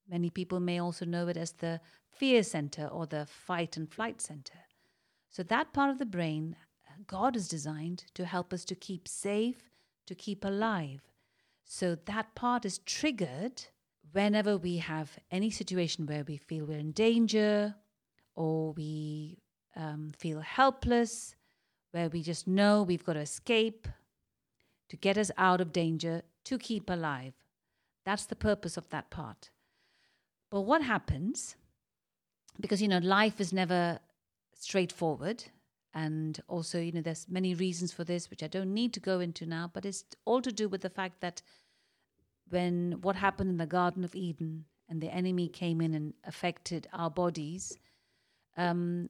Many 0.09 0.29
people 0.29 0.61
may 0.61 0.79
also 0.79 1.05
know 1.05 1.27
it 1.27 1.37
as 1.37 1.51
the 1.51 1.81
fear 2.09 2.41
center 2.41 2.87
or 2.87 3.05
the 3.05 3.25
fight 3.25 3.75
and 3.75 3.91
flight 3.91 4.21
center. 4.21 4.59
So, 5.29 5.43
that 5.43 5.73
part 5.73 5.89
of 5.89 5.99
the 5.99 6.05
brain, 6.05 6.55
God 7.07 7.35
is 7.35 7.47
designed 7.47 8.05
to 8.15 8.25
help 8.25 8.51
us 8.53 8.65
to 8.65 8.75
keep 8.75 9.07
safe, 9.07 9.69
to 10.07 10.15
keep 10.15 10.43
alive. 10.43 11.01
So, 11.65 11.95
that 12.05 12.35
part 12.35 12.65
is 12.65 12.79
triggered 12.79 13.63
whenever 14.11 14.57
we 14.57 14.77
have 14.77 15.17
any 15.29 15.49
situation 15.49 16.05
where 16.05 16.25
we 16.25 16.37
feel 16.37 16.65
we're 16.65 16.79
in 16.79 16.91
danger 16.91 17.75
or 18.35 18.73
we 18.73 19.39
um, 19.75 20.11
feel 20.17 20.41
helpless, 20.41 21.35
where 21.91 22.09
we 22.09 22.21
just 22.21 22.47
know 22.47 22.83
we've 22.83 23.05
got 23.05 23.13
to 23.13 23.21
escape 23.21 23.87
to 24.91 24.97
get 24.97 25.17
us 25.17 25.31
out 25.37 25.61
of 25.61 25.71
danger, 25.71 26.21
to 26.43 26.57
keep 26.57 26.89
alive. 26.89 27.33
That's 28.03 28.25
the 28.25 28.35
purpose 28.35 28.75
of 28.75 28.89
that 28.89 29.09
part. 29.09 29.49
But 30.49 30.63
what 30.63 30.81
happens? 30.81 31.55
Because, 32.59 32.81
you 32.81 32.89
know, 32.89 32.97
life 32.97 33.39
is 33.39 33.53
never 33.53 33.99
straightforward. 34.53 35.45
And 35.93 36.37
also, 36.49 36.77
you 36.81 36.91
know, 36.91 36.99
there's 36.99 37.29
many 37.29 37.55
reasons 37.55 37.93
for 37.93 38.03
this, 38.03 38.29
which 38.29 38.43
I 38.43 38.47
don't 38.47 38.73
need 38.73 38.91
to 38.95 38.99
go 38.99 39.21
into 39.21 39.45
now, 39.45 39.71
but 39.73 39.85
it's 39.85 40.03
all 40.25 40.41
to 40.41 40.51
do 40.51 40.67
with 40.67 40.81
the 40.81 40.89
fact 40.89 41.21
that 41.21 41.41
when 42.49 42.97
what 43.01 43.15
happened 43.15 43.49
in 43.49 43.57
the 43.59 43.65
Garden 43.65 44.03
of 44.03 44.13
Eden 44.13 44.65
and 44.89 44.99
the 44.99 45.13
enemy 45.13 45.47
came 45.47 45.79
in 45.79 45.93
and 45.93 46.13
affected 46.25 46.89
our 46.91 47.09
bodies, 47.09 47.77
um, 48.57 49.07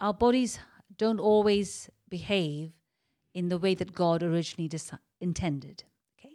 our 0.00 0.12
bodies 0.12 0.58
don't 0.98 1.18
always 1.18 1.88
behave 2.10 2.72
in 3.36 3.50
the 3.50 3.58
way 3.58 3.74
that 3.74 3.94
God 3.94 4.22
originally 4.22 4.70
intended. 5.20 5.84
Okay, 6.18 6.34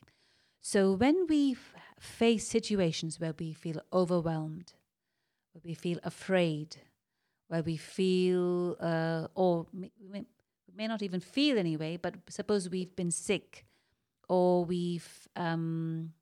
so 0.61 0.93
when 0.93 1.25
we 1.27 1.53
f- 1.53 1.73
face 1.99 2.47
situations 2.47 3.19
where 3.19 3.33
we 3.39 3.53
feel 3.53 3.81
overwhelmed, 3.91 4.73
where 5.51 5.63
we 5.65 5.73
feel 5.73 5.97
afraid, 6.03 6.77
where 7.47 7.63
we 7.63 7.75
feel, 7.75 8.77
uh, 8.79 9.25
or 9.33 9.65
may, 9.73 9.91
we 10.11 10.23
may 10.75 10.87
not 10.87 11.01
even 11.01 11.19
feel 11.19 11.57
anyway, 11.57 11.97
but 11.97 12.13
suppose 12.29 12.69
we've 12.69 12.95
been 12.95 13.09
sick 13.09 13.65
or 14.29 14.63
we've 14.63 15.27
um, 15.35 16.13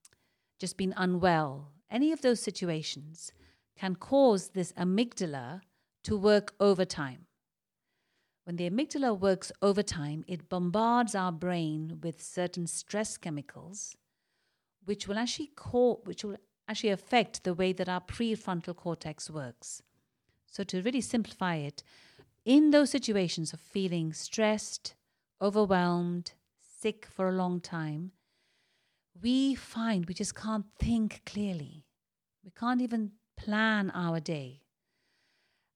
just 0.60 0.78
been 0.78 0.94
unwell, 0.96 1.74
any 1.92 2.14
of 2.14 2.22
those 2.22 2.40
situations 2.40 3.34
can 3.78 3.96
cause 3.96 4.52
this 4.52 4.72
amygdala 4.74 5.60
to 6.06 6.18
work 6.18 6.54
overtime. 6.62 7.26
When 8.50 8.56
the 8.56 8.68
amygdala 8.68 9.20
works 9.20 9.52
overtime, 9.62 10.26
it 10.28 10.50
bombards 10.50 11.14
our 11.14 11.32
brain 11.32 12.00
with 12.02 12.20
certain 12.20 12.66
stress 12.66 13.16
chemicals, 13.16 13.96
which 14.84 15.08
will 15.08 15.20
actually 15.20 15.52
which 16.04 16.24
will 16.24 16.36
actually 16.68 16.90
affect 16.90 17.44
the 17.44 17.54
way 17.54 17.74
that 17.74 17.88
our 17.88 18.02
prefrontal 18.02 18.76
cortex 18.76 19.30
works. 19.30 19.84
So, 20.48 20.64
to 20.64 20.82
really 20.82 21.00
simplify 21.00 21.58
it, 21.58 21.84
in 22.44 22.72
those 22.72 22.90
situations 22.90 23.54
of 23.54 23.60
feeling 23.60 24.14
stressed, 24.14 24.96
overwhelmed, 25.40 26.34
sick 26.60 27.06
for 27.06 27.30
a 27.30 27.34
long 27.34 27.62
time, 27.62 28.14
we 29.22 29.54
find 29.54 30.08
we 30.08 30.16
just 30.16 30.34
can't 30.34 30.66
think 30.80 31.22
clearly. 31.24 31.86
We 32.44 32.50
can't 32.50 32.82
even 32.82 33.12
plan 33.38 33.92
our 33.92 34.20
day. 34.20 34.64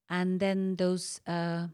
And 0.09 0.39
then 0.39 0.77
those, 0.77 1.21
uh, 1.27 1.67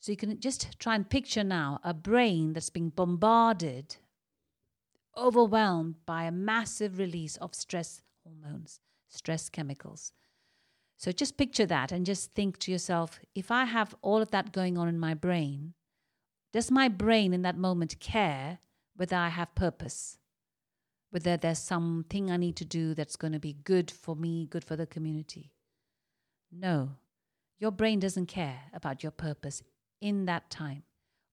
so 0.00 0.10
you 0.10 0.16
can 0.16 0.40
just 0.40 0.78
try 0.78 0.94
and 0.94 1.08
picture 1.08 1.44
now 1.44 1.78
a 1.84 1.92
brain 1.92 2.54
that's 2.54 2.70
being 2.70 2.88
bombarded, 2.88 3.96
overwhelmed 5.14 5.96
by 6.06 6.24
a 6.24 6.32
massive 6.32 6.98
release 6.98 7.36
of 7.36 7.54
stress 7.54 8.00
hormones, 8.24 8.80
stress 9.08 9.50
chemicals. 9.50 10.12
So 10.96 11.12
just 11.12 11.36
picture 11.36 11.66
that 11.66 11.92
and 11.92 12.06
just 12.06 12.34
think 12.34 12.58
to 12.60 12.72
yourself 12.72 13.20
if 13.34 13.50
I 13.50 13.66
have 13.66 13.94
all 14.00 14.22
of 14.22 14.30
that 14.30 14.52
going 14.52 14.78
on 14.78 14.88
in 14.88 14.98
my 14.98 15.12
brain, 15.12 15.74
does 16.52 16.70
my 16.70 16.88
brain 16.88 17.34
in 17.34 17.42
that 17.42 17.58
moment 17.58 18.00
care 18.00 18.58
whether 18.96 19.16
I 19.16 19.28
have 19.28 19.54
purpose? 19.54 20.16
Whether 21.10 21.36
there's 21.36 21.58
something 21.58 22.30
I 22.30 22.36
need 22.38 22.56
to 22.56 22.64
do 22.64 22.94
that's 22.94 23.16
going 23.16 23.32
to 23.32 23.38
be 23.38 23.52
good 23.52 23.90
for 23.90 24.16
me, 24.16 24.46
good 24.46 24.64
for 24.64 24.76
the 24.76 24.86
community? 24.86 25.52
No. 26.50 26.92
Your 27.58 27.70
brain 27.70 27.98
doesn't 27.98 28.26
care 28.26 28.60
about 28.72 29.02
your 29.02 29.12
purpose 29.12 29.62
in 30.00 30.26
that 30.26 30.50
time. 30.50 30.82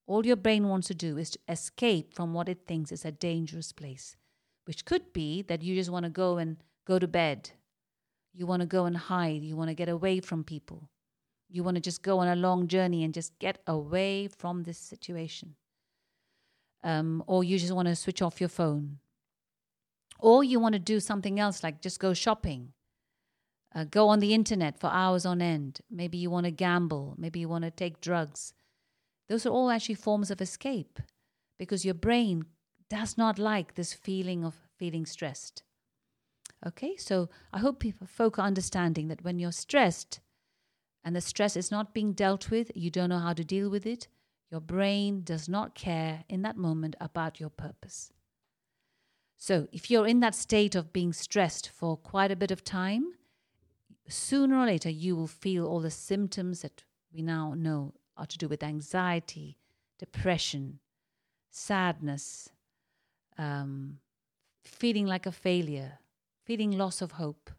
All 0.06 0.24
your 0.24 0.36
brain 0.36 0.68
wants 0.68 0.88
to 0.88 0.94
do 0.94 1.18
is 1.18 1.30
to 1.30 1.38
escape 1.48 2.14
from 2.14 2.32
what 2.32 2.48
it 2.48 2.66
thinks 2.66 2.92
is 2.92 3.04
a 3.04 3.12
dangerous 3.12 3.72
place, 3.72 4.16
which 4.64 4.84
could 4.84 5.12
be 5.12 5.42
that 5.42 5.62
you 5.62 5.74
just 5.74 5.90
want 5.90 6.04
to 6.04 6.10
go 6.10 6.38
and 6.38 6.56
go 6.86 6.98
to 6.98 7.06
bed 7.06 7.50
you 8.38 8.46
want 8.46 8.60
to 8.60 8.66
go 8.66 8.84
and 8.84 8.96
hide. 8.96 9.42
You 9.42 9.56
want 9.56 9.68
to 9.68 9.74
get 9.74 9.88
away 9.88 10.20
from 10.20 10.44
people. 10.44 10.88
You 11.50 11.64
want 11.64 11.74
to 11.74 11.80
just 11.80 12.02
go 12.02 12.18
on 12.18 12.28
a 12.28 12.36
long 12.36 12.68
journey 12.68 13.02
and 13.02 13.12
just 13.12 13.36
get 13.40 13.58
away 13.66 14.28
from 14.28 14.62
this 14.62 14.78
situation. 14.78 15.56
Um, 16.84 17.24
or 17.26 17.42
you 17.42 17.58
just 17.58 17.72
want 17.72 17.88
to 17.88 17.96
switch 17.96 18.22
off 18.22 18.40
your 18.40 18.48
phone. 18.48 18.98
Or 20.20 20.44
you 20.44 20.60
want 20.60 20.74
to 20.74 20.78
do 20.78 21.00
something 21.00 21.40
else 21.40 21.64
like 21.64 21.80
just 21.80 21.98
go 21.98 22.14
shopping, 22.14 22.74
uh, 23.74 23.84
go 23.84 24.08
on 24.08 24.20
the 24.20 24.34
internet 24.34 24.78
for 24.78 24.88
hours 24.88 25.26
on 25.26 25.42
end. 25.42 25.80
Maybe 25.90 26.18
you 26.18 26.30
want 26.30 26.44
to 26.44 26.52
gamble. 26.52 27.16
Maybe 27.18 27.40
you 27.40 27.48
want 27.48 27.64
to 27.64 27.72
take 27.72 28.00
drugs. 28.00 28.52
Those 29.28 29.44
are 29.46 29.50
all 29.50 29.70
actually 29.70 29.94
forms 29.96 30.30
of 30.30 30.40
escape 30.40 31.00
because 31.58 31.84
your 31.84 31.94
brain 31.94 32.46
does 32.88 33.18
not 33.18 33.38
like 33.38 33.74
this 33.74 33.92
feeling 33.92 34.44
of 34.44 34.54
feeling 34.78 35.04
stressed. 35.04 35.62
Okay, 36.66 36.96
so 36.96 37.28
I 37.52 37.58
hope 37.58 37.78
people, 37.78 38.06
folk 38.06 38.38
are 38.38 38.46
understanding 38.46 39.08
that 39.08 39.22
when 39.22 39.38
you're 39.38 39.52
stressed 39.52 40.20
and 41.04 41.14
the 41.14 41.20
stress 41.20 41.56
is 41.56 41.70
not 41.70 41.94
being 41.94 42.12
dealt 42.12 42.50
with, 42.50 42.72
you 42.74 42.90
don't 42.90 43.10
know 43.10 43.18
how 43.18 43.32
to 43.34 43.44
deal 43.44 43.70
with 43.70 43.86
it, 43.86 44.08
your 44.50 44.60
brain 44.60 45.22
does 45.22 45.48
not 45.48 45.74
care 45.74 46.24
in 46.28 46.42
that 46.42 46.56
moment 46.56 46.96
about 47.00 47.38
your 47.38 47.50
purpose. 47.50 48.12
So, 49.36 49.68
if 49.70 49.88
you're 49.88 50.06
in 50.06 50.20
that 50.20 50.34
state 50.34 50.74
of 50.74 50.92
being 50.92 51.12
stressed 51.12 51.68
for 51.68 51.96
quite 51.96 52.32
a 52.32 52.36
bit 52.36 52.50
of 52.50 52.64
time, 52.64 53.12
sooner 54.08 54.58
or 54.58 54.66
later 54.66 54.90
you 54.90 55.14
will 55.14 55.28
feel 55.28 55.66
all 55.66 55.80
the 55.80 55.90
symptoms 55.90 56.62
that 56.62 56.82
we 57.12 57.22
now 57.22 57.54
know 57.56 57.94
are 58.18 58.26
to 58.26 58.38
do 58.38 58.48
with 58.48 58.62
anxiety, 58.62 59.56
depression, 59.98 60.80
sadness, 61.50 62.50
um, 63.38 63.98
feeling 64.64 65.06
like 65.06 65.26
a 65.26 65.32
failure, 65.32 65.98
feeling 66.44 66.72
loss 66.72 67.00
of 67.00 67.12
hope. 67.12 67.50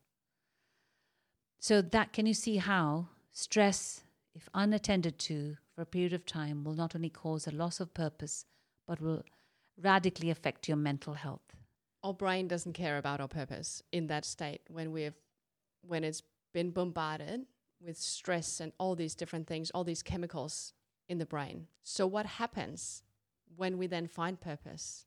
So 1.59 1.81
that 1.81 2.13
can 2.13 2.25
you 2.25 2.33
see 2.33 2.57
how 2.57 3.07
stress, 3.31 4.03
if 4.35 4.49
unattended 4.53 5.17
to 5.19 5.57
for 5.75 5.81
a 5.81 5.85
period 5.85 6.13
of 6.13 6.25
time, 6.25 6.63
will 6.63 6.73
not 6.73 6.95
only 6.95 7.09
cause 7.09 7.47
a 7.47 7.51
loss 7.51 7.79
of 7.79 7.93
purpose, 7.93 8.45
but 8.87 9.01
will 9.01 9.23
radically 9.81 10.29
affect 10.29 10.67
your 10.67 10.77
mental 10.77 11.13
health. 11.13 11.55
Our 12.03 12.13
brain 12.13 12.47
doesn't 12.47 12.73
care 12.73 12.97
about 12.97 13.19
our 13.19 13.27
purpose 13.27 13.83
in 13.91 14.07
that 14.07 14.25
state 14.25 14.61
when 14.69 14.91
we've 14.91 15.15
when 15.85 16.03
it's 16.03 16.23
been 16.53 16.71
bombarded 16.71 17.45
with 17.83 17.97
stress 17.97 18.59
and 18.59 18.71
all 18.77 18.95
these 18.95 19.15
different 19.15 19.47
things, 19.47 19.71
all 19.71 19.83
these 19.83 20.03
chemicals 20.03 20.73
in 21.07 21.17
the 21.17 21.25
brain. 21.25 21.67
So 21.83 22.05
what 22.05 22.25
happens 22.25 23.03
when 23.55 23.77
we 23.77 23.87
then 23.87 24.07
find 24.07 24.39
purpose? 24.39 25.05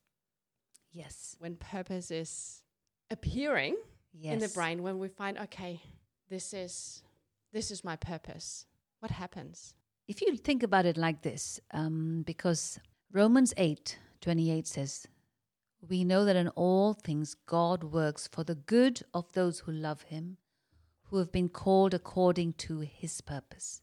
Yes. 0.90 1.36
When 1.38 1.56
purpose 1.56 2.10
is 2.10 2.62
appearing 3.10 3.76
yes. 4.18 4.32
in 4.32 4.38
the 4.38 4.48
brain 4.48 4.82
when 4.82 4.98
we 4.98 5.08
find 5.08 5.38
okay 5.38 5.80
this 6.28 6.54
is 6.54 7.02
this 7.52 7.70
is 7.70 7.84
my 7.84 7.96
purpose 7.96 8.66
what 9.00 9.10
happens 9.10 9.74
if 10.08 10.20
you 10.20 10.36
think 10.36 10.62
about 10.62 10.86
it 10.86 10.96
like 10.96 11.22
this 11.22 11.60
um, 11.72 12.22
because 12.26 12.78
romans 13.12 13.52
8 13.56 13.98
28 14.20 14.66
says 14.66 15.06
we 15.88 16.04
know 16.04 16.24
that 16.24 16.36
in 16.36 16.48
all 16.48 16.94
things 16.94 17.36
god 17.46 17.84
works 17.84 18.28
for 18.28 18.44
the 18.44 18.54
good 18.54 19.02
of 19.12 19.30
those 19.32 19.60
who 19.60 19.72
love 19.72 20.02
him 20.02 20.36
who 21.12 21.18
have 21.18 21.30
been 21.30 21.48
called 21.48 21.94
according 21.94 22.52
to 22.54 22.80
his 22.80 23.20
purpose 23.20 23.82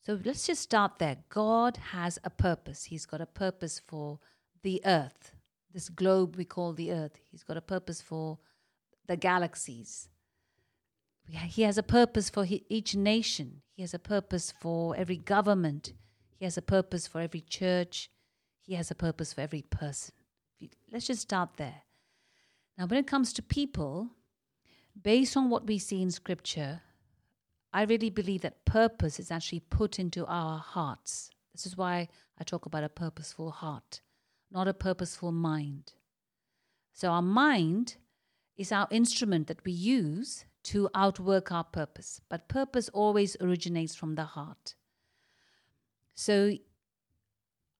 so 0.00 0.18
let's 0.24 0.46
just 0.46 0.62
start 0.62 0.98
there 0.98 1.18
god 1.28 1.76
has 1.90 2.18
a 2.24 2.30
purpose 2.30 2.84
he's 2.84 3.04
got 3.04 3.20
a 3.20 3.26
purpose 3.26 3.78
for 3.78 4.18
the 4.62 4.80
earth 4.86 5.36
this 5.76 5.90
globe 5.90 6.36
we 6.36 6.46
call 6.46 6.72
the 6.72 6.90
earth. 6.90 7.18
He's 7.30 7.42
got 7.42 7.58
a 7.58 7.60
purpose 7.60 8.00
for 8.00 8.38
the 9.06 9.14
galaxies. 9.14 10.08
He 11.28 11.62
has 11.64 11.76
a 11.76 11.82
purpose 11.82 12.30
for 12.30 12.46
each 12.48 12.94
nation. 12.94 13.60
He 13.74 13.82
has 13.82 13.92
a 13.92 13.98
purpose 13.98 14.54
for 14.58 14.96
every 14.96 15.18
government. 15.18 15.92
He 16.38 16.46
has 16.46 16.56
a 16.56 16.62
purpose 16.62 17.06
for 17.06 17.20
every 17.20 17.42
church. 17.42 18.08
He 18.62 18.72
has 18.72 18.90
a 18.90 18.94
purpose 18.94 19.34
for 19.34 19.42
every 19.42 19.60
person. 19.60 20.14
Let's 20.90 21.08
just 21.08 21.20
start 21.20 21.58
there. 21.58 21.82
Now, 22.78 22.86
when 22.86 22.98
it 22.98 23.06
comes 23.06 23.34
to 23.34 23.42
people, 23.42 24.12
based 25.00 25.36
on 25.36 25.50
what 25.50 25.66
we 25.66 25.78
see 25.78 26.02
in 26.02 26.10
Scripture, 26.10 26.82
I 27.72 27.82
really 27.82 28.10
believe 28.10 28.42
that 28.42 28.64
purpose 28.64 29.18
is 29.20 29.30
actually 29.30 29.60
put 29.60 29.98
into 29.98 30.24
our 30.26 30.58
hearts. 30.58 31.30
This 31.52 31.66
is 31.66 31.76
why 31.76 32.08
I 32.38 32.44
talk 32.44 32.66
about 32.66 32.84
a 32.84 32.88
purposeful 32.88 33.50
heart 33.50 34.00
not 34.50 34.68
a 34.68 34.74
purposeful 34.74 35.32
mind. 35.32 35.92
So, 36.92 37.10
our 37.10 37.22
mind 37.22 37.96
is 38.56 38.72
our 38.72 38.88
instrument 38.90 39.48
that 39.48 39.64
we 39.64 39.72
use 39.72 40.44
to 40.64 40.88
outwork 40.94 41.52
our 41.52 41.64
purpose, 41.64 42.20
but 42.28 42.48
purpose 42.48 42.88
always 42.90 43.36
originates 43.40 43.94
from 43.94 44.14
the 44.14 44.24
heart. 44.24 44.74
So, 46.14 46.56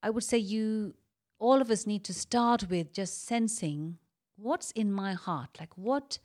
I 0.02 0.10
would 0.10 0.24
say 0.24 0.38
you, 0.38 0.94
all 1.38 1.60
of 1.60 1.70
us 1.70 1.86
need 1.86 2.04
to 2.04 2.14
start 2.14 2.68
with 2.68 2.92
just 2.92 3.24
sensing 3.24 3.98
what's 4.36 4.70
in 4.72 4.92
my 4.92 5.14
heart, 5.14 5.56
like 5.58 5.76
what 5.76 6.18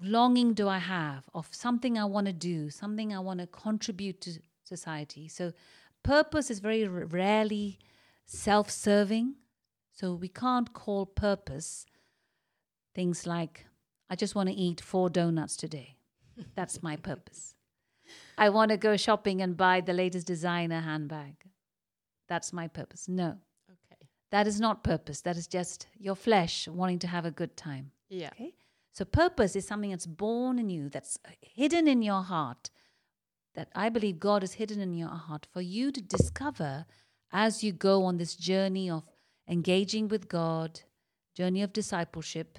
longing 0.00 0.54
do 0.54 0.68
I 0.68 0.78
have 0.78 1.24
of 1.34 1.48
something 1.50 1.98
I 1.98 2.04
want 2.04 2.26
to 2.26 2.32
do, 2.32 2.70
something 2.70 3.14
I 3.14 3.18
want 3.18 3.40
to 3.40 3.46
contribute 3.46 4.20
to 4.22 4.40
society. 4.64 5.28
So, 5.28 5.52
purpose 6.02 6.50
is 6.50 6.60
very 6.60 6.86
rarely 6.86 7.78
self 8.28 8.70
serving. 8.70 9.34
So 9.92 10.14
we 10.14 10.28
can't 10.28 10.72
call 10.72 11.06
purpose 11.06 11.84
things 12.94 13.26
like, 13.26 13.66
I 14.08 14.14
just 14.14 14.34
want 14.34 14.48
to 14.48 14.54
eat 14.54 14.80
four 14.80 15.10
donuts 15.10 15.56
today. 15.56 15.96
That's 16.54 16.82
my 16.82 16.96
purpose. 16.96 17.54
I 18.36 18.50
want 18.50 18.70
to 18.70 18.76
go 18.76 18.96
shopping 18.96 19.42
and 19.42 19.56
buy 19.56 19.80
the 19.80 19.92
latest 19.92 20.26
designer 20.26 20.80
handbag. 20.80 21.34
That's 22.28 22.52
my 22.52 22.68
purpose. 22.68 23.08
No. 23.08 23.38
Okay. 23.68 24.08
That 24.30 24.46
is 24.46 24.60
not 24.60 24.84
purpose. 24.84 25.22
That 25.22 25.36
is 25.36 25.46
just 25.46 25.88
your 25.98 26.14
flesh 26.14 26.68
wanting 26.68 27.00
to 27.00 27.08
have 27.08 27.24
a 27.24 27.30
good 27.30 27.56
time. 27.56 27.90
Yeah. 28.08 28.30
Okay. 28.34 28.54
So 28.98 29.04
purpose 29.04 29.54
is 29.54 29.64
something 29.64 29.90
that's 29.90 30.06
born 30.06 30.58
in 30.58 30.70
you, 30.70 30.88
that's 30.88 31.18
hidden 31.40 31.86
in 31.86 32.02
your 32.02 32.22
heart, 32.22 32.68
that 33.54 33.68
I 33.72 33.90
believe 33.90 34.18
God 34.18 34.42
has 34.42 34.54
hidden 34.54 34.80
in 34.80 34.92
your 34.92 35.08
heart 35.10 35.46
for 35.52 35.60
you 35.60 35.92
to 35.92 36.00
discover 36.02 36.84
as 37.30 37.62
you 37.62 37.70
go 37.70 38.02
on 38.02 38.16
this 38.16 38.34
journey 38.34 38.90
of 38.90 39.04
engaging 39.48 40.08
with 40.08 40.26
God, 40.26 40.80
journey 41.36 41.62
of 41.62 41.72
discipleship, 41.72 42.58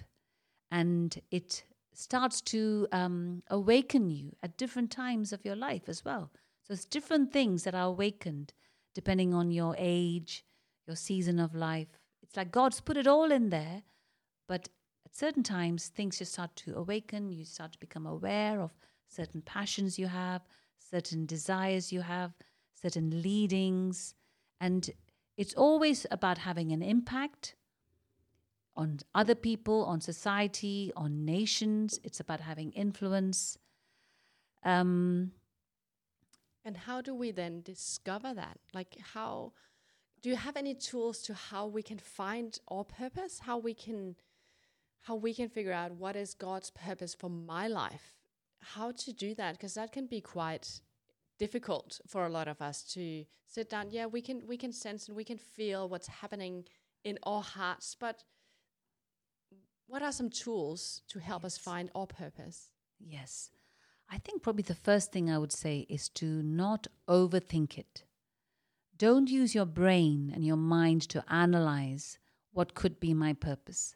and 0.71 1.21
it 1.29 1.65
starts 1.93 2.39
to 2.43 2.87
um, 2.93 3.43
awaken 3.49 4.09
you 4.09 4.33
at 4.41 4.55
different 4.55 4.91
times 4.91 5.33
of 5.33 5.43
your 5.43 5.57
life 5.57 5.89
as 5.89 6.05
well. 6.05 6.31
So 6.63 6.73
it's 6.73 6.85
different 6.85 7.33
things 7.33 7.63
that 7.63 7.75
are 7.75 7.87
awakened 7.87 8.53
depending 8.95 9.33
on 9.33 9.51
your 9.51 9.75
age, 9.77 10.45
your 10.87 10.95
season 10.95 11.37
of 11.37 11.53
life. 11.53 11.99
It's 12.23 12.37
like 12.37 12.49
God's 12.49 12.79
put 12.79 12.95
it 12.95 13.07
all 13.07 13.29
in 13.29 13.49
there, 13.49 13.83
but 14.47 14.69
at 15.09 15.15
certain 15.15 15.43
times, 15.43 15.87
things 15.87 16.19
just 16.19 16.33
start 16.33 16.55
to 16.57 16.75
awaken. 16.75 17.31
You 17.31 17.45
start 17.45 17.73
to 17.73 17.79
become 17.79 18.05
aware 18.05 18.61
of 18.61 18.71
certain 19.07 19.41
passions 19.41 19.97
you 19.97 20.07
have, 20.07 20.41
certain 20.77 21.25
desires 21.25 21.91
you 21.91 22.01
have, 22.01 22.33
certain 22.81 23.21
leadings. 23.21 24.13
And 24.59 24.89
it's 25.37 25.53
always 25.53 26.05
about 26.11 26.37
having 26.39 26.71
an 26.71 26.81
impact 26.81 27.55
on 28.75 28.99
other 29.15 29.35
people, 29.35 29.85
on 29.85 30.01
society, 30.01 30.91
on 30.95 31.25
nations. 31.25 31.99
It's 32.03 32.19
about 32.19 32.41
having 32.41 32.71
influence. 32.71 33.57
Um, 34.63 35.31
and 36.63 36.77
how 36.77 37.01
do 37.01 37.15
we 37.15 37.31
then 37.31 37.61
discover 37.61 38.33
that? 38.33 38.59
Like, 38.73 38.97
how 39.13 39.53
do 40.21 40.29
you 40.29 40.35
have 40.35 40.55
any 40.55 40.75
tools 40.75 41.21
to 41.23 41.33
how 41.33 41.65
we 41.65 41.81
can 41.81 41.97
find 41.97 42.57
our 42.67 42.83
purpose? 42.83 43.39
How 43.39 43.57
we 43.57 43.73
can 43.73 44.15
how 45.01 45.15
we 45.15 45.33
can 45.33 45.49
figure 45.49 45.71
out 45.71 45.93
what 45.93 46.15
is 46.15 46.33
God's 46.33 46.69
purpose 46.69 47.13
for 47.13 47.29
my 47.29 47.67
life? 47.67 48.15
How 48.61 48.91
to 48.91 49.13
do 49.13 49.33
that? 49.35 49.53
Because 49.53 49.73
that 49.75 49.91
can 49.91 50.07
be 50.07 50.21
quite 50.21 50.81
difficult 51.37 51.99
for 52.07 52.25
a 52.25 52.29
lot 52.29 52.47
of 52.47 52.61
us 52.61 52.83
to 52.93 53.25
sit 53.47 53.69
down. 53.69 53.89
Yeah, 53.89 54.05
we 54.05 54.21
can 54.21 54.43
we 54.47 54.57
can 54.57 54.71
sense 54.71 55.07
and 55.07 55.15
we 55.15 55.23
can 55.23 55.37
feel 55.37 55.87
what's 55.87 56.07
happening 56.07 56.65
in 57.03 57.17
our 57.23 57.41
hearts, 57.41 57.95
but 57.99 58.23
what 59.87 60.03
are 60.03 60.11
some 60.11 60.29
tools 60.29 61.01
to 61.07 61.19
help 61.19 61.43
yes. 61.43 61.53
us 61.53 61.57
find 61.57 61.89
our 61.95 62.05
purpose? 62.05 62.69
Yes. 62.99 63.49
I 64.11 64.17
think 64.17 64.43
probably 64.43 64.63
the 64.63 64.75
first 64.75 65.11
thing 65.11 65.29
I 65.29 65.37
would 65.37 65.51
say 65.51 65.85
is 65.89 66.09
to 66.09 66.25
not 66.25 66.87
overthink 67.07 67.77
it. 67.77 68.03
Don't 68.97 69.29
use 69.29 69.55
your 69.55 69.65
brain 69.65 70.31
and 70.33 70.45
your 70.45 70.57
mind 70.57 71.03
to 71.09 71.23
analyze 71.31 72.19
what 72.51 72.75
could 72.75 72.99
be 72.99 73.13
my 73.13 73.33
purpose. 73.33 73.95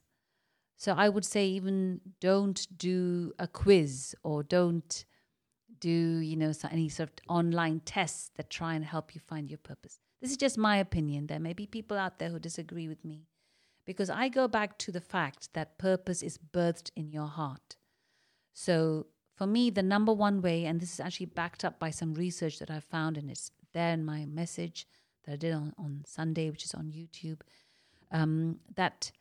So 0.83 0.91
I 0.91 1.07
would 1.07 1.23
say 1.23 1.47
even 1.47 2.01
don't 2.19 2.67
do 2.77 3.31
a 3.39 3.47
quiz 3.47 4.13
or 4.21 4.43
don't 4.43 5.05
do 5.79 5.89
you 5.89 6.35
know 6.35 6.51
any 6.69 6.89
sort 6.89 7.07
of 7.07 7.15
online 7.29 7.79
tests 7.85 8.31
that 8.35 8.49
try 8.49 8.73
and 8.73 8.83
help 8.83 9.15
you 9.15 9.21
find 9.21 9.49
your 9.49 9.59
purpose. 9.59 10.01
This 10.19 10.31
is 10.31 10.35
just 10.35 10.57
my 10.57 10.75
opinion. 10.75 11.27
There 11.27 11.39
may 11.39 11.53
be 11.53 11.67
people 11.67 11.97
out 11.97 12.19
there 12.19 12.31
who 12.31 12.37
disagree 12.37 12.89
with 12.89 13.05
me 13.05 13.29
because 13.85 14.09
I 14.09 14.27
go 14.27 14.49
back 14.49 14.77
to 14.79 14.91
the 14.91 14.99
fact 14.99 15.53
that 15.53 15.77
purpose 15.77 16.21
is 16.21 16.37
birthed 16.37 16.91
in 16.97 17.13
your 17.13 17.27
heart. 17.27 17.77
So 18.51 19.05
for 19.37 19.47
me, 19.47 19.69
the 19.69 19.83
number 19.83 20.11
one 20.11 20.41
way, 20.41 20.65
and 20.65 20.81
this 20.81 20.91
is 20.91 20.99
actually 20.99 21.27
backed 21.27 21.63
up 21.63 21.79
by 21.79 21.91
some 21.91 22.13
research 22.13 22.59
that 22.59 22.69
I 22.69 22.81
found, 22.81 23.17
and 23.17 23.31
it's 23.31 23.51
there 23.71 23.93
in 23.93 24.03
my 24.03 24.25
message 24.25 24.85
that 25.23 25.31
I 25.31 25.37
did 25.37 25.53
on, 25.53 25.73
on 25.77 26.03
Sunday, 26.05 26.49
which 26.49 26.65
is 26.65 26.73
on 26.73 26.91
YouTube, 26.91 27.39
um, 28.11 28.59
that 28.75 29.13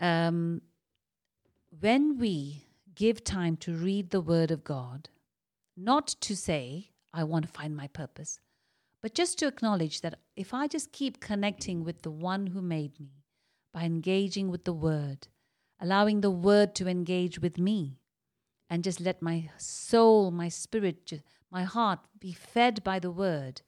um, 0.00 0.62
when 1.80 2.18
we 2.18 2.66
give 2.94 3.24
time 3.24 3.56
to 3.56 3.72
read 3.72 4.10
the 4.10 4.20
Word 4.20 4.50
of 4.50 4.62
God, 4.62 5.08
not 5.76 6.06
to 6.20 6.36
say, 6.36 6.90
I 7.14 7.24
want 7.24 7.46
to 7.46 7.52
find 7.52 7.74
my 7.74 7.86
purpose, 7.86 8.40
but 9.00 9.14
just 9.14 9.38
to 9.38 9.46
acknowledge 9.46 10.02
that 10.02 10.18
if 10.36 10.52
I 10.52 10.66
just 10.66 10.92
keep 10.92 11.18
connecting 11.18 11.82
with 11.82 12.02
the 12.02 12.10
one 12.10 12.48
who 12.48 12.60
made 12.60 13.00
me 13.00 13.24
by 13.72 13.84
engaging 13.84 14.50
with 14.50 14.64
the 14.64 14.72
Word, 14.72 15.28
allowing 15.80 16.20
the 16.20 16.30
Word 16.30 16.74
to 16.76 16.88
engage 16.88 17.38
with 17.38 17.58
me, 17.58 17.98
and 18.68 18.84
just 18.84 19.00
let 19.00 19.22
my 19.22 19.50
soul, 19.56 20.30
my 20.30 20.48
spirit, 20.48 21.22
my 21.50 21.64
heart 21.64 22.00
be 22.18 22.32
fed 22.32 22.84
by 22.84 22.98
the 22.98 23.10
Word, 23.10 23.62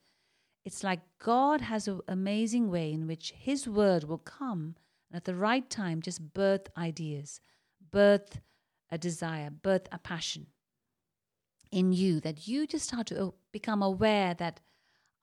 it's 0.64 0.84
like 0.84 1.00
God 1.18 1.62
has 1.62 1.88
an 1.88 2.00
amazing 2.06 2.70
way 2.70 2.92
in 2.92 3.06
which 3.06 3.32
His 3.36 3.66
Word 3.66 4.04
will 4.04 4.18
come 4.18 4.76
and 5.10 5.16
at 5.16 5.24
the 5.24 5.34
right 5.34 5.68
time 5.68 6.02
just 6.02 6.34
birth 6.34 6.68
ideas 6.76 7.40
birth 7.94 8.40
a 8.90 8.98
desire, 8.98 9.50
birth 9.50 9.86
a 9.92 9.98
passion 9.98 10.48
in 11.70 11.92
you 11.92 12.18
that 12.20 12.48
you 12.48 12.66
just 12.66 12.88
start 12.88 13.06
to 13.06 13.34
become 13.52 13.82
aware 13.82 14.34
that, 14.34 14.60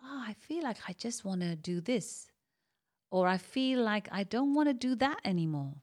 oh, 0.02 0.24
I 0.26 0.34
feel 0.34 0.64
like 0.64 0.78
I 0.88 0.94
just 0.94 1.26
want 1.26 1.42
to 1.42 1.58
do 1.58 1.82
this. 1.82 2.28
Or 3.12 3.28
I 3.28 3.38
feel 3.38 3.84
like 3.84 4.08
I 4.10 4.24
don't 4.24 4.54
want 4.54 4.70
to 4.70 4.74
do 4.74 4.96
that 4.96 5.20
anymore. 5.26 5.76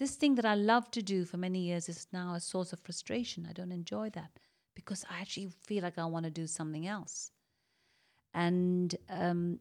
This 0.00 0.16
thing 0.16 0.34
that 0.34 0.44
I 0.44 0.56
love 0.56 0.90
to 0.90 1.02
do 1.02 1.24
for 1.24 1.36
many 1.36 1.60
years 1.60 1.88
is 1.88 2.08
now 2.12 2.34
a 2.34 2.40
source 2.40 2.72
of 2.72 2.80
frustration. 2.80 3.46
I 3.48 3.52
don't 3.52 3.70
enjoy 3.70 4.10
that 4.10 4.32
because 4.74 5.04
I 5.08 5.20
actually 5.20 5.50
feel 5.62 5.84
like 5.84 5.96
I 5.96 6.06
want 6.06 6.24
to 6.24 6.30
do 6.30 6.48
something 6.48 6.88
else. 6.88 7.30
And 8.34 8.96
um, 9.08 9.60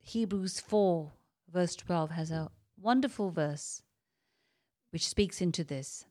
Hebrews 0.00 0.60
4, 0.60 1.10
verse 1.52 1.74
12, 1.74 2.10
has 2.12 2.30
a 2.30 2.50
wonderful 2.80 3.30
verse 3.30 3.82
which 4.90 5.08
speaks 5.08 5.40
into 5.40 5.64
this. 5.64 6.04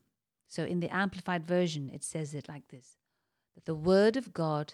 So 0.47 0.63
in 0.63 0.79
the 0.79 0.93
Amplified 0.93 1.45
Version, 1.45 1.89
it 1.93 2.03
says 2.03 2.33
it 2.33 2.49
like 2.49 2.67
this 2.69 2.97
that 3.55 3.65
the 3.65 3.75
Word 3.75 4.15
of 4.15 4.33
God, 4.33 4.73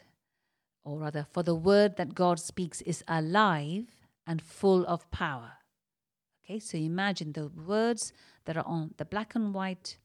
or 0.84 1.00
rather, 1.00 1.26
for 1.32 1.44
the 1.44 1.56
Word 1.56 1.98
that 1.98 2.16
God 2.16 2.40
speaks 2.40 2.82
is 2.82 3.04
alive 3.08 3.88
and 4.28 4.42
full 4.42 4.86
of 4.86 5.10
power. 5.12 5.54
Okay, 6.44 6.60
so 6.60 6.78
imagine 6.78 7.32
the 7.32 7.48
words 7.48 8.14
that 8.46 8.58
are 8.58 8.66
on 8.68 8.94
the 8.98 9.06
black 9.06 9.34
and 9.36 9.54
white 9.54 9.98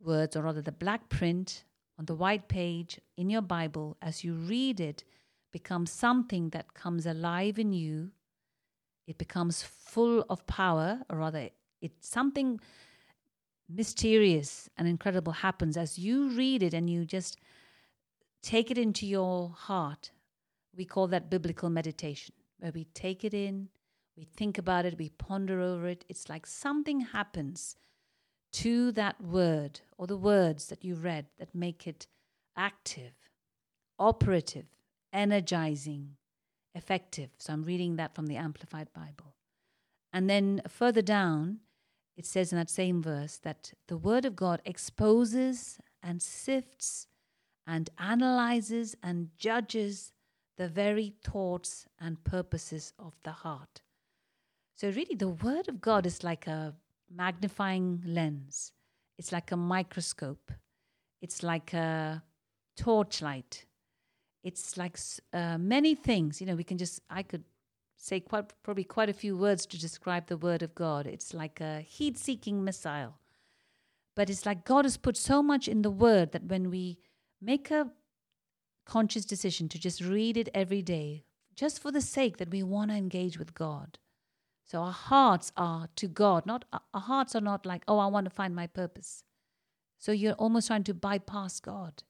words, 0.00 0.36
or 0.36 0.42
rather 0.42 0.60
the 0.62 0.72
black 0.72 1.08
print 1.08 1.64
on 1.98 2.04
the 2.04 2.14
white 2.14 2.48
page 2.48 3.00
in 3.16 3.30
your 3.30 3.42
Bible, 3.42 3.96
as 4.02 4.24
you 4.24 4.34
read 4.34 4.80
it, 4.80 5.04
becomes 5.52 5.90
something 5.90 6.50
that 6.50 6.74
comes 6.74 7.06
alive 7.06 7.58
in 7.58 7.72
you. 7.72 8.10
It 9.06 9.18
becomes 9.18 9.62
full 9.62 10.24
of 10.28 10.46
power, 10.46 11.00
or 11.08 11.18
rather, 11.18 11.48
it's 11.80 12.08
something 12.08 12.60
mysterious 13.74 14.68
and 14.76 14.86
incredible 14.86 15.32
happens 15.32 15.76
as 15.76 15.98
you 15.98 16.30
read 16.30 16.62
it 16.62 16.74
and 16.74 16.88
you 16.90 17.04
just 17.04 17.38
take 18.42 18.70
it 18.70 18.78
into 18.78 19.06
your 19.06 19.50
heart. 19.50 20.10
We 20.76 20.84
call 20.84 21.06
that 21.08 21.30
biblical 21.30 21.70
meditation, 21.70 22.34
where 22.58 22.72
we 22.72 22.84
take 22.94 23.24
it 23.24 23.34
in, 23.34 23.68
we 24.16 24.24
think 24.24 24.58
about 24.58 24.84
it, 24.84 24.98
we 24.98 25.10
ponder 25.10 25.60
over 25.60 25.86
it. 25.86 26.04
It's 26.08 26.28
like 26.28 26.46
something 26.46 27.00
happens 27.00 27.76
to 28.54 28.92
that 28.92 29.20
word 29.22 29.80
or 29.96 30.06
the 30.06 30.16
words 30.16 30.66
that 30.66 30.84
you 30.84 30.94
read 30.94 31.26
that 31.38 31.54
make 31.54 31.86
it 31.86 32.06
active, 32.56 33.12
operative, 33.98 34.66
energizing, 35.12 36.16
effective. 36.74 37.30
So 37.38 37.52
I'm 37.52 37.64
reading 37.64 37.96
that 37.96 38.14
from 38.14 38.26
the 38.26 38.36
Amplified 38.36 38.88
Bible. 38.92 39.34
And 40.12 40.28
then 40.28 40.60
further 40.68 41.02
down, 41.02 41.60
it 42.22 42.26
says 42.26 42.52
in 42.52 42.58
that 42.58 42.70
same 42.70 43.02
verse 43.02 43.38
that 43.38 43.72
the 43.88 43.96
Word 43.96 44.24
of 44.24 44.36
God 44.36 44.62
exposes 44.64 45.80
and 46.04 46.22
sifts 46.22 47.08
and 47.66 47.90
analyzes 47.98 48.94
and 49.02 49.30
judges 49.36 50.12
the 50.56 50.68
very 50.68 51.14
thoughts 51.24 51.84
and 52.00 52.22
purposes 52.22 52.92
of 52.96 53.14
the 53.24 53.32
heart. 53.32 53.82
So, 54.76 54.90
really, 54.90 55.16
the 55.16 55.30
Word 55.30 55.68
of 55.68 55.80
God 55.80 56.06
is 56.06 56.22
like 56.22 56.46
a 56.46 56.74
magnifying 57.12 58.04
lens, 58.06 58.70
it's 59.18 59.32
like 59.32 59.50
a 59.50 59.56
microscope, 59.56 60.52
it's 61.20 61.42
like 61.42 61.72
a 61.74 62.22
torchlight. 62.76 63.66
It's 64.44 64.76
like 64.76 64.96
uh, 65.32 65.58
many 65.58 65.94
things, 65.96 66.40
you 66.40 66.46
know, 66.48 66.56
we 66.56 66.64
can 66.64 66.78
just, 66.78 67.00
I 67.08 67.22
could 67.22 67.44
say 68.02 68.18
quite 68.18 68.52
probably 68.64 68.82
quite 68.82 69.08
a 69.08 69.12
few 69.12 69.36
words 69.36 69.64
to 69.64 69.78
describe 69.78 70.26
the 70.26 70.36
word 70.36 70.60
of 70.60 70.74
God. 70.74 71.06
It's 71.06 71.32
like 71.32 71.60
a 71.60 71.80
heat-seeking 71.80 72.64
missile. 72.64 73.18
But 74.16 74.28
it's 74.28 74.44
like 74.44 74.64
God 74.64 74.84
has 74.84 74.96
put 74.96 75.16
so 75.16 75.40
much 75.40 75.68
in 75.68 75.82
the 75.82 75.90
word 75.90 76.32
that 76.32 76.44
when 76.44 76.68
we 76.68 76.98
make 77.40 77.70
a 77.70 77.92
conscious 78.84 79.24
decision 79.24 79.68
to 79.68 79.78
just 79.78 80.02
read 80.02 80.36
it 80.36 80.48
every 80.52 80.82
day, 80.82 81.26
just 81.54 81.80
for 81.80 81.92
the 81.92 82.00
sake 82.00 82.38
that 82.38 82.50
we 82.50 82.64
want 82.64 82.90
to 82.90 82.96
engage 82.96 83.38
with 83.38 83.54
God. 83.54 84.00
So 84.64 84.80
our 84.80 84.92
hearts 84.92 85.52
are 85.56 85.88
to 85.94 86.08
God, 86.08 86.44
not 86.44 86.64
our 86.72 87.00
hearts 87.00 87.36
are 87.36 87.40
not 87.40 87.64
like, 87.64 87.84
oh, 87.86 87.98
I 87.98 88.08
want 88.08 88.24
to 88.24 88.30
find 88.30 88.54
my 88.54 88.66
purpose. 88.66 89.22
So 89.98 90.10
you're 90.10 90.34
almost 90.34 90.66
trying 90.66 90.84
to 90.84 90.94
bypass 90.94 91.60
God. 91.60 92.02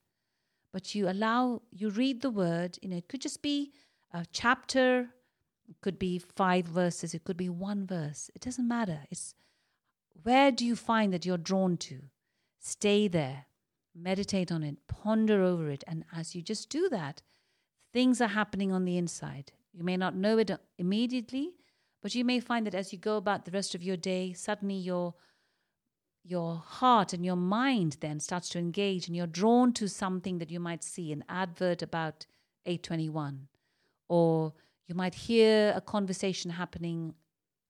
But 0.73 0.95
you 0.95 1.07
allow, 1.07 1.61
you 1.71 1.91
read 1.91 2.23
the 2.23 2.31
word, 2.31 2.79
you 2.81 2.89
know, 2.89 2.97
it 2.97 3.09
could 3.09 3.21
just 3.21 3.43
be 3.43 3.73
a 4.11 4.25
chapter 4.33 5.11
could 5.81 5.99
be 5.99 6.19
five 6.19 6.67
verses, 6.67 7.15
it 7.15 7.25
could 7.25 7.37
be 7.37 7.49
one 7.49 7.87
verse. 7.87 8.31
It 8.35 8.43
doesn't 8.43 8.67
matter. 8.67 9.01
It's 9.11 9.35
where 10.23 10.53
do 10.53 10.65
you 10.65 10.77
find 10.77 11.13
that 11.13 11.27
you're 11.27 11.39
drawn 11.39 11.77
to? 11.79 12.03
Stay 12.59 13.09
there, 13.09 13.47
meditate 13.95 14.53
on 14.53 14.63
it, 14.63 14.87
ponder 14.87 15.43
over 15.43 15.71
it. 15.71 15.83
And 15.87 16.05
as 16.15 16.35
you 16.35 16.43
just 16.43 16.69
do 16.69 16.89
that, 16.91 17.23
things 17.93 18.21
are 18.21 18.29
happening 18.29 18.73
on 18.73 18.85
the 18.85 18.97
inside. 18.97 19.53
You 19.73 19.85
may 19.85 19.97
not 19.97 20.15
know 20.15 20.39
it 20.39 20.51
uh, 20.51 20.59
immediately, 20.79 21.55
but 22.03 22.15
you 22.15 22.25
may 22.25 22.41
find 22.41 22.67
that 22.67 22.75
as 22.75 22.93
you 22.93 22.99
go 22.99 23.17
about 23.17 23.45
the 23.45 23.51
rest 23.51 23.75
of 23.75 23.83
your 23.83 23.97
day, 23.97 24.33
suddenly 24.33 24.75
your 24.77 25.15
your 26.25 26.63
heart 26.65 27.13
and 27.13 27.25
your 27.25 27.37
mind 27.37 27.97
then 28.01 28.21
starts 28.21 28.49
to 28.49 28.59
engage 28.59 29.09
and 29.09 29.17
you're 29.17 29.27
drawn 29.27 29.73
to 29.73 29.89
something 29.89 30.39
that 30.39 30.53
you 30.53 30.61
might 30.61 30.85
see 30.85 31.11
an 31.11 31.25
advert 31.29 31.83
about 31.83 32.27
821 32.65 33.49
or 34.09 34.53
you 34.93 34.97
might 34.99 35.15
hear 35.15 35.73
a 35.75 35.81
conversation 35.81 36.51
happening 36.51 37.15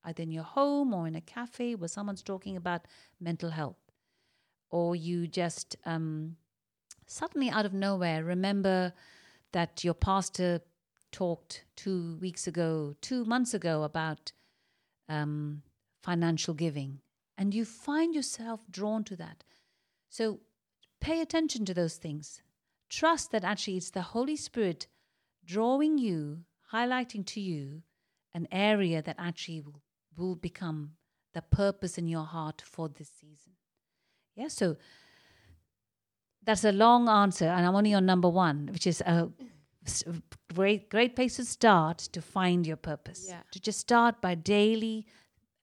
either 0.02 0.24
in 0.24 0.32
your 0.32 0.42
home 0.42 0.92
or 0.92 1.06
in 1.06 1.14
a 1.14 1.20
cafe 1.20 1.76
where 1.76 1.86
someone's 1.86 2.22
talking 2.22 2.56
about 2.56 2.88
mental 3.20 3.50
health. 3.50 3.76
or 4.72 4.96
you 4.96 5.28
just 5.28 5.76
um, 5.84 6.36
suddenly 7.06 7.50
out 7.50 7.66
of 7.66 7.74
nowhere 7.74 8.24
remember 8.24 8.92
that 9.52 9.84
your 9.84 9.94
pastor 9.94 10.60
talked 11.12 11.64
two 11.76 12.16
weeks 12.20 12.46
ago, 12.46 12.94
two 13.02 13.24
months 13.26 13.52
ago 13.52 13.82
about 13.82 14.32
um, 15.08 15.62
financial 16.02 16.54
giving, 16.54 17.00
and 17.36 17.54
you 17.54 17.64
find 17.64 18.14
yourself 18.14 18.60
drawn 18.70 19.04
to 19.04 19.14
that. 19.14 19.44
So 20.08 20.40
pay 21.00 21.20
attention 21.20 21.66
to 21.66 21.74
those 21.74 21.96
things. 21.96 22.42
Trust 22.88 23.30
that 23.32 23.44
actually 23.44 23.76
it's 23.76 23.90
the 23.90 24.02
Holy 24.02 24.36
Spirit 24.36 24.86
drawing 25.44 25.98
you, 25.98 26.44
highlighting 26.72 27.24
to 27.26 27.40
you 27.40 27.82
an 28.34 28.48
area 28.50 29.02
that 29.02 29.16
actually 29.18 29.60
will, 29.60 29.82
will 30.16 30.36
become 30.36 30.92
the 31.34 31.42
purpose 31.42 31.98
in 31.98 32.08
your 32.08 32.24
heart 32.24 32.62
for 32.64 32.88
this 32.88 33.10
season. 33.20 33.52
Yeah, 34.34 34.48
so 34.48 34.76
that's 36.42 36.64
a 36.64 36.72
long 36.72 37.08
answer, 37.08 37.46
and 37.46 37.66
I'm 37.66 37.74
only 37.74 37.94
on 37.94 38.06
number 38.06 38.28
one, 38.28 38.68
which 38.72 38.86
is 38.86 39.00
a 39.02 39.28
great 40.54 40.88
great 40.90 41.16
place 41.16 41.36
to 41.36 41.44
start 41.44 41.98
to 41.98 42.22
find 42.22 42.66
your 42.66 42.76
purpose. 42.76 43.26
Yeah. 43.28 43.40
To 43.52 43.60
just 43.60 43.80
start 43.80 44.20
by 44.20 44.34
daily 44.34 45.06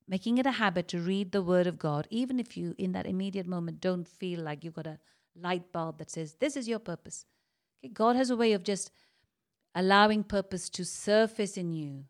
making 0.07 0.39
it 0.39 0.45
a 0.45 0.51
habit 0.51 0.87
to 0.89 0.99
read 0.99 1.31
the 1.31 1.41
Word 1.41 1.67
of 1.67 1.77
God, 1.77 2.07
even 2.09 2.39
if 2.39 2.57
you 2.57 2.75
in 2.77 2.91
that 2.93 3.05
immediate 3.05 3.47
moment 3.47 3.81
don't 3.81 4.07
feel 4.07 4.41
like 4.41 4.63
you've 4.63 4.73
got 4.73 4.87
a 4.87 4.99
light 5.35 5.71
bulb 5.71 5.99
that 5.99 6.09
says 6.11 6.35
this 6.39 6.55
is 6.55 6.67
your 6.67 6.79
purpose. 6.79 7.25
Okay, 7.79 7.93
God 7.93 8.15
has 8.15 8.29
a 8.29 8.35
way 8.35 8.53
of 8.53 8.63
just 8.63 8.91
allowing 9.75 10.23
purpose 10.23 10.69
to 10.71 10.85
surface 10.85 11.57
in 11.57 11.71
you. 11.73 12.05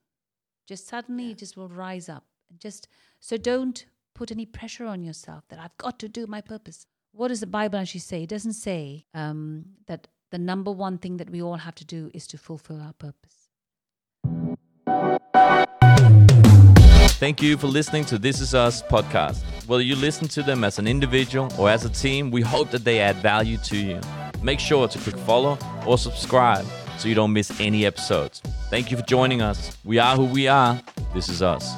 Just 0.68 0.88
suddenly, 0.88 1.26
Yeah. 1.26 1.32
it 1.32 1.38
just 1.40 1.58
will 1.58 1.70
rise 1.70 2.10
up. 2.10 2.26
Just 2.58 2.88
so 3.20 3.38
don't 3.38 3.86
put 4.16 4.32
any 4.32 4.46
pressure 4.46 4.86
on 4.86 5.04
yourself 5.04 5.44
that 5.50 5.60
I've 5.60 5.78
got 5.78 6.00
to 6.00 6.08
do 6.10 6.28
my 6.28 6.42
purpose. 6.42 6.86
What 7.12 7.30
does 7.30 7.40
the 7.40 7.48
Bible 7.48 7.80
actually 7.80 8.02
say? 8.02 8.24
It 8.24 8.30
doesn't 8.30 8.54
say 8.54 9.06
um, 9.14 9.66
that 9.88 10.08
the 10.32 10.38
number 10.38 10.72
one 10.72 10.98
thing 10.98 11.18
that 11.18 11.30
we 11.30 11.42
all 11.42 11.58
have 11.58 11.76
to 11.76 11.86
do 11.86 12.12
is 12.14 12.28
to 12.28 12.38
fulfill 12.38 12.82
our 12.82 12.94
purpose. 12.94 13.50
Thank 17.20 17.42
you 17.42 17.58
for 17.58 17.68
listening 17.68 18.06
to 18.06 18.18
This 18.18 18.40
Is 18.40 18.56
Us 18.56 18.82
podcast. 18.82 19.42
Whether 19.68 19.84
you 19.84 19.96
listen 19.96 20.28
to 20.30 20.42
them 20.44 20.64
as 20.64 20.80
an 20.80 20.88
individual 20.88 21.52
or 21.58 21.70
as 21.70 21.84
a 21.84 21.90
team, 21.90 22.32
we 22.32 22.42
hope 22.42 22.72
that 22.72 22.86
they 22.86 23.00
add 23.00 23.18
value 23.18 23.58
to 23.58 23.76
you. 23.78 24.00
Make 24.42 24.60
sure 24.60 24.88
to 24.88 24.98
click 25.00 25.18
follow 25.18 25.58
or 25.86 25.98
subscribe 25.98 26.66
so 27.00 27.08
you 27.08 27.16
don't 27.16 27.32
miss 27.32 27.60
any 27.62 27.86
episodes. 27.86 28.42
Thank 28.70 28.92
you 28.92 28.98
for 28.98 29.04
joining 29.04 29.42
us. 29.42 29.78
We 29.86 30.00
are 30.00 30.16
who 30.16 30.26
we 30.26 30.48
are. 30.48 30.80
This 31.14 31.30
is 31.30 31.42
us. 31.42 31.74